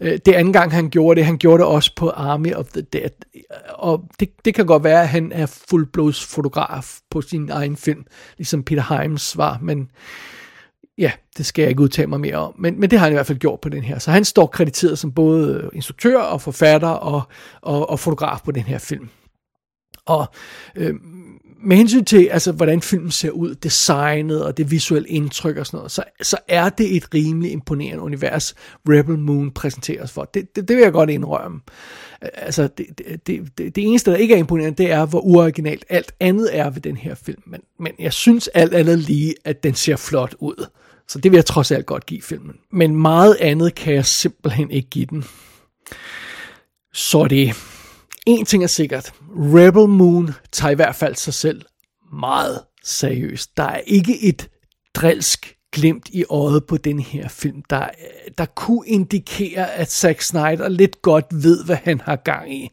Øh, 0.00 0.18
det 0.26 0.32
anden 0.32 0.52
gang 0.52 0.72
han 0.72 0.90
gjorde 0.90 1.18
det, 1.18 1.26
han 1.26 1.38
gjorde 1.38 1.58
det 1.58 1.66
også 1.66 1.90
på 1.96 2.10
Army 2.10 2.54
of 2.54 2.66
the 2.66 2.82
Dead. 2.82 3.10
Øh, 3.36 3.42
og 3.74 4.04
det, 4.20 4.28
det 4.44 4.54
kan 4.56 4.66
godt 4.66 4.84
være, 4.84 5.02
at 5.02 5.08
han 5.08 5.32
er 5.32 5.46
fuldblods 5.46 6.24
fotograf 6.24 6.98
på 7.10 7.20
sin 7.20 7.50
egen 7.50 7.76
film, 7.76 8.04
ligesom 8.38 8.62
Peter 8.62 9.00
Himes 9.00 9.36
var, 9.36 9.58
men 9.62 9.90
ja, 10.98 11.12
det 11.36 11.46
skal 11.46 11.62
jeg 11.62 11.70
ikke 11.70 11.82
udtale 11.82 12.06
mig 12.08 12.20
mere 12.20 12.36
om. 12.36 12.54
Men, 12.58 12.80
men 12.80 12.90
det 12.90 12.98
har 12.98 13.06
han 13.06 13.12
i 13.12 13.16
hvert 13.16 13.26
fald 13.26 13.38
gjort 13.38 13.60
på 13.60 13.68
den 13.68 13.82
her. 13.82 13.98
Så 13.98 14.10
han 14.10 14.24
står 14.24 14.46
krediteret 14.46 14.98
som 14.98 15.12
både 15.12 15.54
øh, 15.54 15.70
instruktør 15.72 16.18
og 16.18 16.40
forfatter 16.40 16.88
og, 16.88 17.22
og, 17.62 17.90
og 17.90 18.00
fotograf 18.00 18.40
på 18.44 18.52
den 18.52 18.62
her 18.62 18.78
film. 18.78 19.08
Og 20.06 20.26
øh, 20.76 20.94
med 21.62 21.76
hensyn 21.76 22.04
til, 22.04 22.26
altså, 22.26 22.52
hvordan 22.52 22.82
filmen 22.82 23.10
ser 23.10 23.30
ud, 23.30 23.54
designet 23.54 24.44
og 24.44 24.56
det 24.56 24.70
visuelle 24.70 25.08
indtryk 25.08 25.56
og 25.56 25.66
sådan 25.66 25.78
noget, 25.78 25.92
så, 25.92 26.04
så 26.22 26.36
er 26.48 26.68
det 26.68 26.96
et 26.96 27.14
rimelig 27.14 27.52
imponerende 27.52 28.02
univers, 28.02 28.54
Rebel 28.88 29.18
Moon 29.18 29.50
præsenteres 29.50 30.12
for. 30.12 30.24
Det, 30.24 30.56
det, 30.56 30.68
det 30.68 30.76
vil 30.76 30.82
jeg 30.82 30.92
godt 30.92 31.10
indrømme. 31.10 31.60
Altså, 32.20 32.68
det, 32.78 32.86
det, 32.98 33.26
det, 33.26 33.76
det 33.76 33.84
eneste, 33.84 34.10
der 34.10 34.16
ikke 34.16 34.34
er 34.34 34.38
imponerende, 34.38 34.82
det 34.82 34.92
er, 34.92 35.06
hvor 35.06 35.20
uoriginalt 35.20 35.84
alt 35.88 36.12
andet 36.20 36.56
er 36.58 36.70
ved 36.70 36.80
den 36.80 36.96
her 36.96 37.14
film. 37.14 37.42
Men, 37.46 37.60
men 37.78 37.92
jeg 37.98 38.12
synes 38.12 38.48
alt 38.48 38.74
andet 38.74 38.98
lige, 38.98 39.34
at 39.44 39.62
den 39.62 39.74
ser 39.74 39.96
flot 39.96 40.34
ud. 40.38 40.66
Så 41.08 41.18
det 41.18 41.32
vil 41.32 41.38
jeg 41.38 41.46
trods 41.46 41.70
alt 41.70 41.86
godt 41.86 42.06
give 42.06 42.22
filmen. 42.22 42.56
Men 42.72 42.96
meget 42.96 43.36
andet 43.40 43.74
kan 43.74 43.94
jeg 43.94 44.06
simpelthen 44.06 44.70
ikke 44.70 44.90
give 44.90 45.06
den. 45.06 45.24
Så 46.92 47.26
det 47.30 47.54
en 48.26 48.44
ting 48.44 48.62
er 48.62 48.66
sikkert. 48.66 49.12
Rebel 49.38 49.88
Moon 49.88 50.30
tager 50.52 50.72
i 50.72 50.74
hvert 50.74 50.94
fald 50.94 51.14
sig 51.14 51.34
selv 51.34 51.62
meget 52.12 52.62
seriøst. 52.84 53.56
Der 53.56 53.64
er 53.64 53.78
ikke 53.78 54.22
et 54.22 54.48
drilsk 54.94 55.55
glimt 55.76 56.08
i 56.12 56.24
øjet 56.30 56.64
på 56.64 56.76
den 56.76 57.00
her 57.00 57.28
film, 57.28 57.62
der, 57.70 57.88
der 58.38 58.44
kunne 58.44 58.86
indikere, 58.86 59.72
at 59.72 59.92
Zack 59.92 60.20
Snyder 60.20 60.68
lidt 60.68 61.02
godt 61.02 61.24
ved, 61.30 61.64
hvad 61.64 61.76
han 61.76 62.00
har 62.00 62.16
gang 62.16 62.54
i. 62.54 62.70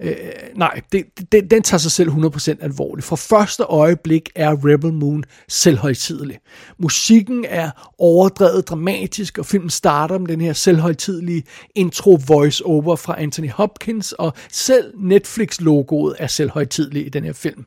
Øh, 0.00 0.16
nej, 0.54 0.80
det, 0.92 1.04
det, 1.32 1.50
den 1.50 1.62
tager 1.62 1.78
sig 1.78 1.90
selv 1.90 2.10
100% 2.10 2.54
alvorligt. 2.60 3.06
Fra 3.06 3.16
første 3.16 3.62
øjeblik 3.62 4.30
er 4.34 4.56
Rebel 4.64 4.92
Moon 4.92 5.24
selvhøjtidelig. 5.48 6.38
Musikken 6.78 7.44
er 7.48 7.70
overdrevet 7.98 8.68
dramatisk, 8.68 9.38
og 9.38 9.46
filmen 9.46 9.70
starter 9.70 10.18
med 10.18 10.28
den 10.28 10.40
her 10.40 10.52
selvhøjtidelige 10.52 11.42
intro 11.74 12.18
voice-over 12.28 12.96
fra 12.96 13.22
Anthony 13.22 13.50
Hopkins, 13.50 14.12
og 14.12 14.32
selv 14.52 14.92
Netflix-logoet 14.98 16.14
er 16.18 16.26
selvhøjtidelig 16.26 17.06
i 17.06 17.08
den 17.08 17.24
her 17.24 17.32
film. 17.32 17.64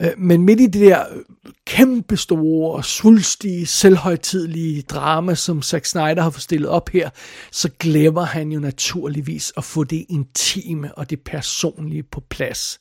Øh, 0.00 0.10
men 0.18 0.42
midt 0.42 0.60
i 0.60 0.66
det 0.66 0.80
der 0.80 1.00
øh, 1.10 1.22
kæmpe 1.66 2.16
store, 2.16 2.84
svulstige, 2.84 3.66
selvhøjtidlige 3.66 4.82
drama, 4.82 5.34
som 5.34 5.62
Zack 5.62 5.84
Snyder 5.84 6.22
har 6.22 6.30
forstillet 6.30 6.68
op 6.68 6.88
her, 6.88 7.10
så 7.52 7.70
glemmer 7.78 8.24
han 8.24 8.52
jo 8.52 8.60
naturligvis 8.60 9.52
at 9.56 9.64
få 9.64 9.84
det 9.84 10.06
intime 10.08 10.94
og 10.98 11.10
det 11.10 11.20
personlige 11.20 12.02
på 12.02 12.22
plads. 12.30 12.80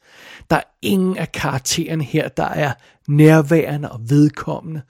Der 0.49 0.55
er 0.55 0.63
ingen 0.81 1.17
af 1.17 1.31
karaktererne 1.31 2.03
her, 2.03 2.27
der 2.27 2.47
er 2.47 2.73
nærværende 3.07 3.91
og 3.91 3.99
vedkommende. 4.09 4.81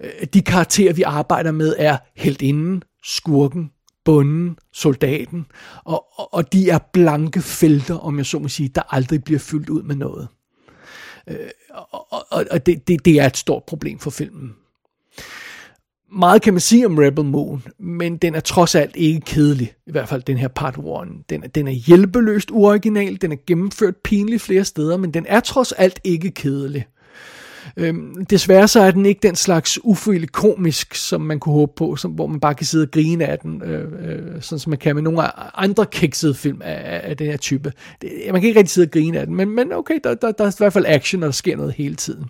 Øh, 0.00 0.26
de 0.34 0.42
karakterer, 0.42 0.92
vi 0.92 1.02
arbejder 1.02 1.52
med, 1.52 1.74
er 1.78 1.96
heldinden, 2.16 2.82
skurken, 3.04 3.70
bunden, 4.04 4.58
soldaten, 4.72 5.46
og, 5.84 6.06
og, 6.18 6.34
og 6.34 6.52
de 6.52 6.70
er 6.70 6.78
blanke 6.92 7.42
felter, 7.42 7.94
om 7.94 8.18
jeg 8.18 8.26
så 8.26 8.38
må 8.38 8.48
sige, 8.48 8.68
der 8.68 8.94
aldrig 8.94 9.24
bliver 9.24 9.40
fyldt 9.40 9.68
ud 9.68 9.82
med 9.82 9.96
noget. 9.96 10.28
Øh, 11.28 11.36
og 11.70 12.06
og, 12.30 12.46
og 12.50 12.66
det, 12.66 12.88
det, 12.88 13.04
det 13.04 13.20
er 13.20 13.26
et 13.26 13.36
stort 13.36 13.62
problem 13.64 13.98
for 13.98 14.10
filmen. 14.10 14.54
Meget 16.12 16.42
kan 16.42 16.54
man 16.54 16.60
sige 16.60 16.86
om 16.86 16.98
Rebel 16.98 17.24
Moon, 17.24 17.62
men 17.78 18.16
den 18.16 18.34
er 18.34 18.40
trods 18.40 18.74
alt 18.74 18.96
ikke 18.96 19.20
kedelig. 19.20 19.74
I 19.86 19.90
hvert 19.90 20.08
fald 20.08 20.22
den 20.22 20.36
her 20.36 20.48
part 20.48 20.76
1. 20.76 20.84
Den, 21.30 21.42
den 21.54 21.68
er 21.68 21.72
hjælpeløst 21.72 22.50
uoriginal, 22.50 23.22
den 23.22 23.32
er 23.32 23.36
gennemført 23.46 23.96
pinligt 23.96 24.42
flere 24.42 24.64
steder, 24.64 24.96
men 24.96 25.14
den 25.14 25.26
er 25.28 25.40
trods 25.40 25.72
alt 25.72 26.00
ikke 26.04 26.30
kedelig. 26.30 26.86
Øhm, 27.78 28.24
desværre 28.24 28.68
så 28.68 28.80
er 28.80 28.90
den 28.90 29.06
ikke 29.06 29.20
den 29.22 29.36
slags 29.36 29.78
ufølelig 29.84 30.32
komisk, 30.32 30.94
som 30.94 31.20
man 31.20 31.40
kunne 31.40 31.54
håbe 31.54 31.72
på, 31.76 31.96
som, 31.96 32.10
hvor 32.10 32.26
man 32.26 32.40
bare 32.40 32.54
kan 32.54 32.66
sidde 32.66 32.84
og 32.84 32.90
grine 32.90 33.26
af 33.26 33.38
den, 33.38 33.62
øh, 33.62 33.92
øh, 34.10 34.42
sådan 34.42 34.58
som 34.58 34.70
man 34.70 34.78
kan 34.78 34.94
med 34.94 35.02
nogle 35.02 35.22
andre 35.58 35.86
kiksede 35.86 36.34
film 36.34 36.62
af, 36.64 37.00
af 37.10 37.16
den 37.16 37.26
her 37.26 37.36
type. 37.36 37.72
Det, 38.02 38.10
man 38.32 38.40
kan 38.40 38.48
ikke 38.48 38.58
rigtig 38.58 38.72
sidde 38.72 38.86
og 38.86 38.90
grine 38.90 39.20
af 39.20 39.26
den, 39.26 39.34
men, 39.36 39.50
men 39.50 39.72
okay, 39.72 39.98
der, 40.04 40.14
der, 40.14 40.32
der 40.32 40.44
er 40.44 40.50
i 40.50 40.54
hvert 40.58 40.72
fald 40.72 40.86
action, 40.86 41.22
og 41.22 41.26
der 41.26 41.32
sker 41.32 41.56
noget 41.56 41.72
hele 41.72 41.94
tiden. 41.94 42.24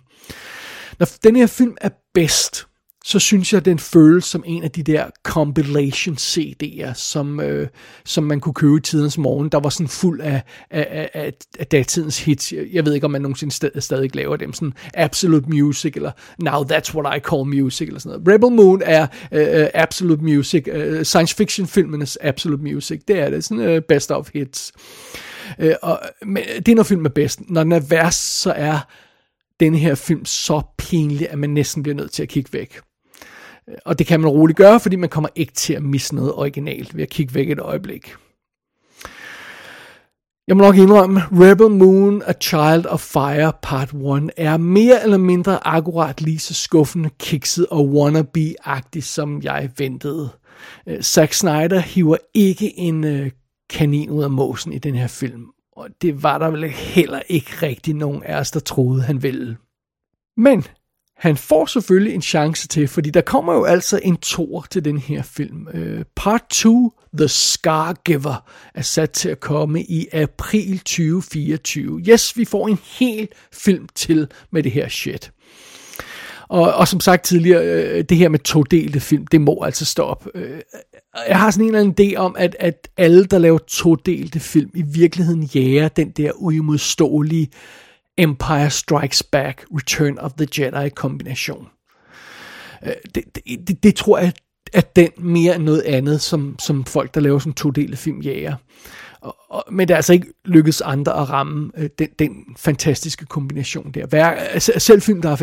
Når 0.99 1.07
den 1.23 1.35
her 1.35 1.47
film 1.47 1.77
er 1.81 1.89
bedst, 2.13 2.66
så 3.07 3.19
synes 3.19 3.53
jeg, 3.53 3.59
at 3.59 3.65
den 3.65 3.79
føles 3.79 4.25
som 4.25 4.43
en 4.45 4.63
af 4.63 4.71
de 4.71 4.83
der 4.83 5.05
compilation 5.23 6.15
CD'er, 6.15 6.93
som, 6.93 7.39
øh, 7.39 7.67
som 8.05 8.23
man 8.23 8.39
kunne 8.39 8.53
købe 8.53 8.77
i 8.77 8.79
tidens 8.79 9.17
morgen. 9.17 9.49
Der 9.49 9.59
var 9.59 9.69
sådan 9.69 9.87
fuld 9.87 10.21
af, 10.21 10.41
af, 10.69 11.09
af, 11.13 11.33
af 11.59 11.67
datidens 11.67 12.23
hits. 12.23 12.53
Jeg 12.71 12.85
ved 12.85 12.93
ikke, 12.93 13.05
om 13.05 13.11
man 13.11 13.21
nogensinde 13.21 13.53
stadig, 13.53 13.83
stadig 13.83 14.15
laver 14.15 14.35
dem. 14.35 14.53
Sådan 14.53 14.73
Absolute 14.93 15.49
Music, 15.49 15.93
eller 15.95 16.11
Now 16.39 16.63
That's 16.63 16.95
What 16.95 17.17
I 17.17 17.19
Call 17.19 17.45
Music, 17.45 17.87
eller 17.87 17.99
sådan 17.99 18.19
noget. 18.19 18.33
Rebel 18.33 18.51
Moon 18.51 18.81
er 18.85 19.07
øh, 19.31 19.61
øh 19.61 19.67
Absolute 19.73 20.23
Music. 20.23 20.67
Øh, 20.67 21.05
science 21.05 21.35
fiction 21.35 21.67
filmenes 21.67 22.17
Absolute 22.21 22.63
Music. 22.63 23.01
Det 23.07 23.19
er 23.19 23.29
det. 23.29 23.43
Sådan 23.43 23.63
øh, 23.63 23.81
best 23.81 24.11
of 24.11 24.29
hits. 24.33 24.71
Øh, 25.59 25.75
og, 25.81 25.99
men 26.25 26.43
øh, 26.55 26.55
det 26.55 26.69
er 26.69 26.75
når 26.75 26.83
film 26.83 27.05
er 27.05 27.09
bedst. 27.09 27.39
Når 27.49 27.63
den 27.63 27.71
er 27.71 27.79
værst, 27.89 28.41
så 28.41 28.51
er 28.51 28.79
den 29.59 29.75
her 29.75 29.95
film 29.95 30.25
så 30.25 30.61
pinlig, 30.77 31.29
at 31.29 31.39
man 31.39 31.49
næsten 31.49 31.83
bliver 31.83 31.95
nødt 31.95 32.11
til 32.11 32.23
at 32.23 32.29
kigge 32.29 32.53
væk. 32.53 32.79
Og 33.85 33.99
det 33.99 34.07
kan 34.07 34.19
man 34.19 34.29
roligt 34.29 34.57
gøre, 34.57 34.79
fordi 34.79 34.95
man 34.95 35.09
kommer 35.09 35.29
ikke 35.35 35.53
til 35.53 35.73
at 35.73 35.83
misse 35.83 36.15
noget 36.15 36.33
originalt 36.33 36.95
ved 36.95 37.03
at 37.03 37.09
kigge 37.09 37.33
væk 37.33 37.49
et 37.49 37.59
øjeblik. 37.59 38.15
Jeg 40.47 40.57
må 40.57 40.63
nok 40.63 40.77
indrømme, 40.77 41.21
Rebel 41.31 41.69
Moon, 41.69 42.21
A 42.25 42.33
Child 42.41 42.85
of 42.85 42.99
Fire 42.99 43.53
Part 43.61 43.93
1 43.93 44.31
er 44.37 44.57
mere 44.57 45.03
eller 45.03 45.17
mindre 45.17 45.67
akkurat 45.67 46.21
lige 46.21 46.39
så 46.39 46.53
skuffende, 46.53 47.09
kikset 47.19 47.67
og 47.67 47.85
wannabe-agtig, 47.85 49.03
som 49.03 49.41
jeg 49.41 49.69
ventede. 49.77 50.29
Øh, 50.87 51.01
Zack 51.01 51.33
Snyder 51.33 51.79
hiver 51.79 52.17
ikke 52.33 52.79
en 52.79 53.03
øh, 53.03 53.31
kanin 53.69 54.09
ud 54.09 54.23
af 54.23 54.29
måsen 54.31 54.73
i 54.73 54.77
den 54.77 54.95
her 54.95 55.07
film, 55.07 55.45
og 55.71 55.89
det 56.01 56.23
var 56.23 56.37
der 56.37 56.49
vel 56.49 56.69
heller 56.69 57.21
ikke 57.27 57.51
rigtig 57.61 57.93
nogen 57.93 58.23
af 58.23 58.39
os, 58.39 58.51
der 58.51 58.59
troede, 58.59 59.01
han 59.01 59.23
ville. 59.23 59.57
Men 60.37 60.63
han 61.17 61.37
får 61.37 61.65
selvfølgelig 61.65 62.13
en 62.13 62.21
chance 62.21 62.67
til, 62.67 62.87
fordi 62.87 63.09
der 63.09 63.21
kommer 63.21 63.53
jo 63.53 63.63
altså 63.63 63.99
en 64.03 64.17
tor 64.17 64.65
til 64.71 64.85
den 64.85 64.97
her 64.97 65.21
film. 65.21 65.67
Uh, 65.73 66.01
part 66.15 66.41
2, 66.49 66.93
The 67.17 67.27
Scar 67.27 67.93
Giver, 68.05 68.49
er 68.75 68.81
sat 68.81 69.11
til 69.11 69.29
at 69.29 69.39
komme 69.39 69.83
i 69.83 70.07
april 70.13 70.79
2024. 70.79 72.01
Yes, 72.09 72.37
vi 72.37 72.45
får 72.45 72.67
en 72.67 72.79
hel 72.99 73.27
film 73.53 73.87
til 73.95 74.27
med 74.51 74.63
det 74.63 74.71
her 74.71 74.89
shit. 74.89 75.31
Og, 76.49 76.73
og 76.73 76.87
som 76.87 76.99
sagt 76.99 77.25
tidligere, 77.25 77.93
uh, 77.97 78.03
det 78.09 78.17
her 78.17 78.29
med 78.29 78.39
todelte 78.39 78.99
film, 78.99 79.27
det 79.27 79.41
må 79.41 79.63
altså 79.63 79.85
stoppe. 79.85 80.29
Uh, 80.35 80.41
øh, 80.41 80.59
jeg 81.27 81.39
har 81.39 81.51
sådan 81.51 81.65
en 81.65 81.75
eller 81.75 81.79
anden 81.79 82.11
idé 82.11 82.15
om, 82.15 82.35
at, 82.39 82.55
at 82.59 82.87
alle, 82.97 83.25
der 83.25 83.37
laver 83.37 83.57
todelte 83.57 84.39
film, 84.39 84.71
i 84.73 84.81
virkeligheden 84.81 85.43
jager 85.43 85.87
den 85.87 86.09
der 86.09 86.31
uimodståelige 86.35 87.49
Empire 88.17 88.69
Strikes 88.69 89.23
Back, 89.23 89.65
Return 89.71 90.17
of 90.17 90.31
the 90.33 90.47
Jedi 90.57 90.89
kombination. 90.89 91.67
Øh, 92.85 92.93
det, 93.15 93.23
det, 93.35 93.67
det, 93.67 93.83
det 93.83 93.95
tror 93.95 94.17
jeg, 94.17 94.33
at 94.73 94.95
den 94.95 95.09
mere 95.17 95.55
end 95.55 95.63
noget 95.63 95.81
andet, 95.81 96.21
som, 96.21 96.55
som 96.59 96.85
folk, 96.85 97.13
der 97.13 97.21
laver 97.21 97.39
sådan 97.39 97.53
to 97.53 97.69
dele 97.69 97.97
film, 97.97 98.21
jager. 98.21 98.55
Og, 99.27 99.35
og, 99.49 99.63
men 99.71 99.87
det 99.87 99.93
er 99.93 99.95
altså 99.95 100.13
ikke 100.13 100.27
lykkedes 100.45 100.81
andre 100.81 101.21
at 101.21 101.29
ramme 101.29 101.71
øh, 101.77 101.89
den, 101.99 102.07
den 102.19 102.45
fantastiske 102.57 103.25
kombination 103.25 103.91
der. 103.91 104.05
Hver, 104.05 104.25
altså, 104.25 104.73
selv 104.77 105.01
film, 105.01 105.21
der 105.21 105.29
er, 105.29 105.35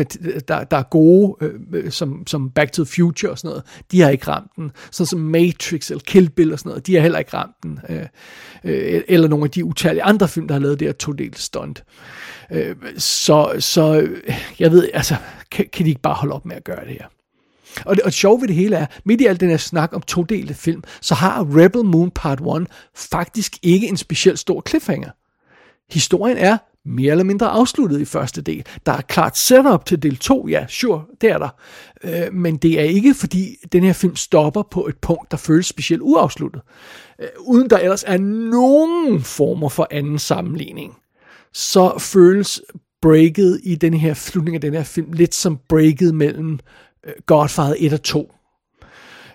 der, 0.47 0.63
der 0.63 0.77
er 0.77 0.83
gode, 0.83 1.35
øh, 1.41 1.53
øh, 1.73 1.91
som, 1.91 2.27
som 2.27 2.49
Back 2.49 2.71
to 2.71 2.83
the 2.83 2.93
Future 2.95 3.31
og 3.31 3.37
sådan 3.37 3.49
noget, 3.49 3.63
de 3.91 4.01
har 4.01 4.09
ikke 4.09 4.27
ramt 4.27 4.51
den. 4.55 4.71
Sådan 4.91 5.07
som 5.07 5.19
Matrix 5.19 5.91
eller 5.91 6.03
Kill 6.07 6.29
Bill 6.29 6.53
og 6.53 6.59
sådan 6.59 6.69
noget, 6.69 6.87
de 6.87 6.95
har 6.95 7.01
heller 7.01 7.19
ikke 7.19 7.33
ramt 7.33 7.55
den. 7.63 7.79
Øh, 7.89 8.05
øh, 8.63 9.01
eller 9.07 9.27
nogle 9.27 9.45
af 9.45 9.51
de 9.51 9.65
utallige 9.65 10.03
andre 10.03 10.27
film, 10.27 10.47
der 10.47 10.53
har 10.55 10.61
lavet 10.61 10.79
det 10.79 10.87
her 10.87 10.93
todelt 10.93 11.39
stunt. 11.39 11.83
Øh, 12.51 12.75
så, 12.97 13.55
så 13.59 13.99
øh, 13.99 14.35
jeg 14.59 14.71
ved, 14.71 14.89
altså, 14.93 15.15
kan, 15.51 15.65
kan 15.73 15.85
de 15.85 15.89
ikke 15.89 16.01
bare 16.01 16.13
holde 16.13 16.33
op 16.33 16.45
med 16.45 16.55
at 16.55 16.63
gøre 16.63 16.85
det 16.85 16.93
her? 16.93 17.05
Og 17.85 17.95
det, 17.95 18.03
og 18.03 18.05
det 18.05 18.13
sjove 18.13 18.41
ved 18.41 18.47
det 18.47 18.55
hele 18.55 18.75
er, 18.75 18.85
midt 19.03 19.21
i 19.21 19.25
al 19.25 19.39
den 19.39 19.49
her 19.49 19.57
snak 19.57 19.93
om 19.93 20.01
to-delte 20.01 20.53
film, 20.53 20.83
så 21.01 21.15
har 21.15 21.47
Rebel 21.57 21.85
Moon 21.85 22.11
Part 22.11 22.39
1 22.39 22.67
faktisk 22.95 23.57
ikke 23.63 23.87
en 23.87 23.97
specielt 23.97 24.39
stor 24.39 24.63
cliffhanger. 24.67 25.09
historien 25.89 26.37
er 26.37 26.57
mere 26.85 27.11
eller 27.11 27.23
mindre 27.23 27.47
afsluttet 27.47 28.01
i 28.01 28.05
første 28.05 28.41
del. 28.41 28.65
Der 28.85 28.91
er 28.91 29.01
klart 29.01 29.37
setup 29.37 29.85
til 29.85 30.03
del 30.03 30.17
2, 30.17 30.47
ja, 30.47 30.65
sure, 30.69 31.03
det 31.21 31.31
er 31.31 31.37
der. 31.37 31.49
Øh, 32.03 32.33
men 32.33 32.57
det 32.57 32.79
er 32.79 32.83
ikke, 32.83 33.13
fordi 33.13 33.55
den 33.71 33.83
her 33.83 33.93
film 33.93 34.15
stopper 34.15 34.63
på 34.71 34.87
et 34.87 34.97
punkt, 34.97 35.31
der 35.31 35.37
føles 35.37 35.65
specielt 35.65 36.01
uafsluttet. 36.01 36.61
Øh, 37.21 37.27
uden 37.39 37.69
der 37.69 37.77
ellers 37.77 38.03
er 38.07 38.17
nogen 38.17 39.21
former 39.21 39.69
for 39.69 39.87
anden 39.91 40.19
sammenligning, 40.19 40.93
så 41.53 41.93
føles 41.99 42.61
breaket 43.01 43.61
i 43.63 43.75
den 43.75 43.93
her 43.93 44.13
slutning 44.13 44.55
af 44.55 44.61
den 44.61 44.73
her 44.73 44.83
film 44.83 45.11
lidt 45.13 45.35
som 45.35 45.59
breaket 45.69 46.15
mellem 46.15 46.59
Godfather 47.25 47.75
1 47.79 47.93
og 47.93 48.03
2. 48.03 48.31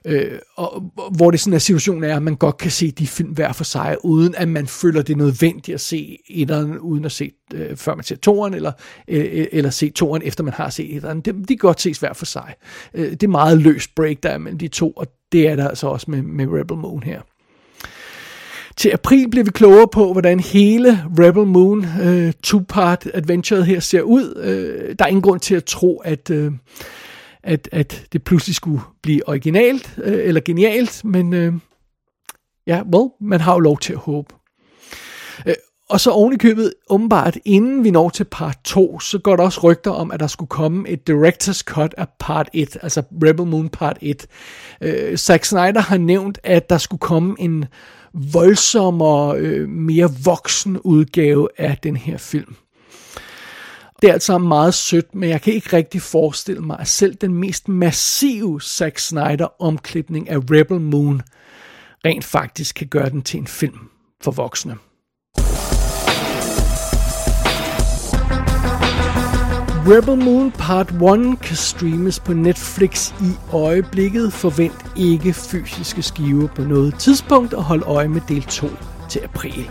Øh, 0.05 0.39
og, 0.57 0.93
hvor 1.17 1.31
det 1.31 1.41
sådan 1.41 1.55
er 1.55 1.59
situationen 1.59 2.05
er, 2.05 2.17
at 2.17 2.23
man 2.23 2.37
godt 2.37 2.57
kan 2.57 2.71
se 2.71 2.91
de 2.91 3.07
film 3.07 3.31
hver 3.31 3.53
for 3.53 3.65
sig, 3.65 3.97
uden 4.05 4.35
at 4.35 4.49
man 4.49 4.67
føler 4.67 5.03
det 5.03 5.13
er 5.13 5.17
nødvendigt 5.17 5.75
at 5.75 5.81
se 5.81 6.19
etteren, 6.29 6.79
uden 6.79 7.05
at 7.05 7.13
se, 7.13 7.31
øh, 7.55 7.77
før 7.77 7.95
man 7.95 8.05
ser 8.05 8.17
toeren, 8.17 8.55
eller, 8.55 8.73
øh, 9.09 9.27
øh 9.33 9.47
eller 9.53 9.71
se 9.71 9.91
toeren, 9.91 10.23
efter 10.25 10.45
man 10.45 10.55
har 10.55 10.71
set 10.71 10.97
etteren. 10.97 11.21
De, 11.21 11.33
de 11.33 11.47
kan 11.47 11.57
godt 11.57 11.81
ses 11.81 11.99
hver 11.99 12.13
for 12.13 12.25
sig. 12.25 12.55
Øh, 12.95 13.11
det 13.11 13.23
er 13.23 13.29
meget 13.29 13.59
løst 13.59 13.95
break, 13.95 14.17
der 14.23 14.29
er 14.29 14.39
mellem 14.39 14.59
de 14.59 14.69
to, 14.69 14.91
og 14.91 15.07
det 15.33 15.49
er 15.49 15.57
der 15.57 15.69
altså 15.69 15.87
også 15.87 16.11
med, 16.11 16.23
med 16.23 16.47
Rebel 16.47 16.77
Moon 16.77 17.03
her. 17.03 17.21
Til 18.77 18.91
april 18.91 19.31
bliver 19.31 19.45
vi 19.45 19.51
klogere 19.51 19.89
på, 19.93 20.13
hvordan 20.13 20.41
hele 20.41 21.05
Rebel 21.19 21.47
Moon 21.47 21.87
øh, 22.03 22.33
two-part 22.47 23.11
adventuret 23.15 23.67
her 23.67 23.81
ser 23.81 24.03
ud. 24.03 24.43
Øh, 24.43 24.95
der 24.99 25.05
er 25.05 25.09
ingen 25.09 25.23
grund 25.23 25.41
til 25.41 25.55
at 25.55 25.65
tro, 25.65 25.97
at, 26.05 26.31
øh, 26.31 26.53
at, 27.43 27.69
at 27.73 28.07
det 28.13 28.25
pludselig 28.25 28.55
skulle 28.55 28.81
blive 29.03 29.29
originalt 29.29 29.95
øh, 30.03 30.29
eller 30.29 30.41
genialt, 30.41 31.05
men 31.05 31.35
øh, 31.35 31.53
ja, 32.67 32.83
well, 32.95 33.11
man 33.21 33.41
har 33.41 33.53
jo 33.53 33.59
lov 33.59 33.79
til 33.79 33.93
at 33.93 33.99
håbe. 33.99 34.35
Øh, 35.47 35.55
og 35.91 36.01
så 36.01 36.11
oven 36.11 36.33
i 36.33 36.37
købet, 36.37 36.73
åbenbart, 36.91 37.37
inden 37.45 37.85
vi 37.85 37.91
når 37.91 38.09
til 38.09 38.25
part 38.25 38.59
2, 38.65 39.01
så 39.01 39.19
går 39.19 39.37
der 39.37 39.45
også 39.45 39.61
rygter 39.61 39.91
om, 39.91 40.11
at 40.11 40.21
der 40.21 40.27
skulle 40.27 40.49
komme 40.49 40.89
et 40.89 41.11
director's 41.11 41.63
cut 41.63 41.95
af 41.99 42.07
part 42.19 42.49
1, 42.53 42.77
altså 42.83 43.03
Rebel 43.25 43.47
Moon 43.47 43.69
part 43.69 43.99
1. 44.01 44.27
Øh, 44.81 45.17
Zack 45.17 45.45
Snyder 45.45 45.81
har 45.81 45.99
nævnt, 45.99 46.39
at 46.43 46.71
der 46.71 46.79
skulle 46.79 47.01
komme 47.01 47.37
en 47.39 47.65
voldsommere, 48.15 49.37
øh, 49.37 49.69
mere 49.69 50.11
voksen 50.25 50.79
udgave 50.79 51.49
af 51.59 51.79
den 51.83 51.97
her 51.97 52.17
film. 52.17 52.55
Det 54.03 54.09
er 54.09 54.13
altså 54.13 54.39
meget 54.39 54.75
sødt, 54.75 55.15
men 55.15 55.31
jeg 55.31 55.43
kan 55.43 55.53
ikke 55.53 55.77
rigtig 55.77 56.03
forestille 56.03 56.61
mig, 56.61 56.77
at 56.81 56.89
selv 56.89 57.15
den 57.15 57.35
mest 57.35 57.69
massive 57.69 58.61
Zack 58.61 58.99
Snyder 58.99 59.63
omklipning 59.63 60.31
af 60.31 60.37
Rebel 60.37 60.81
Moon 60.81 61.23
rent 62.05 62.25
faktisk 62.25 62.75
kan 62.75 62.87
gøre 62.87 63.11
den 63.11 63.23
til 63.23 63.41
en 63.41 63.47
film 63.47 63.79
for 64.23 64.31
voksne. 64.31 64.77
Rebel 69.87 70.25
Moon 70.25 70.51
Part 70.51 70.91
1 70.91 71.41
kan 71.43 71.57
streames 71.57 72.21
på 72.21 72.33
Netflix 72.33 73.11
i 73.11 73.33
øjeblikket. 73.53 74.33
Forvent 74.33 74.85
ikke 74.97 75.33
fysiske 75.33 76.03
skiver 76.03 76.49
på 76.49 76.63
noget 76.63 76.95
tidspunkt 76.99 77.55
og 77.55 77.65
hold 77.65 77.83
øje 77.83 78.09
med 78.09 78.21
del 78.29 78.43
2 78.43 78.69
til 79.09 79.21
april. 79.25 79.71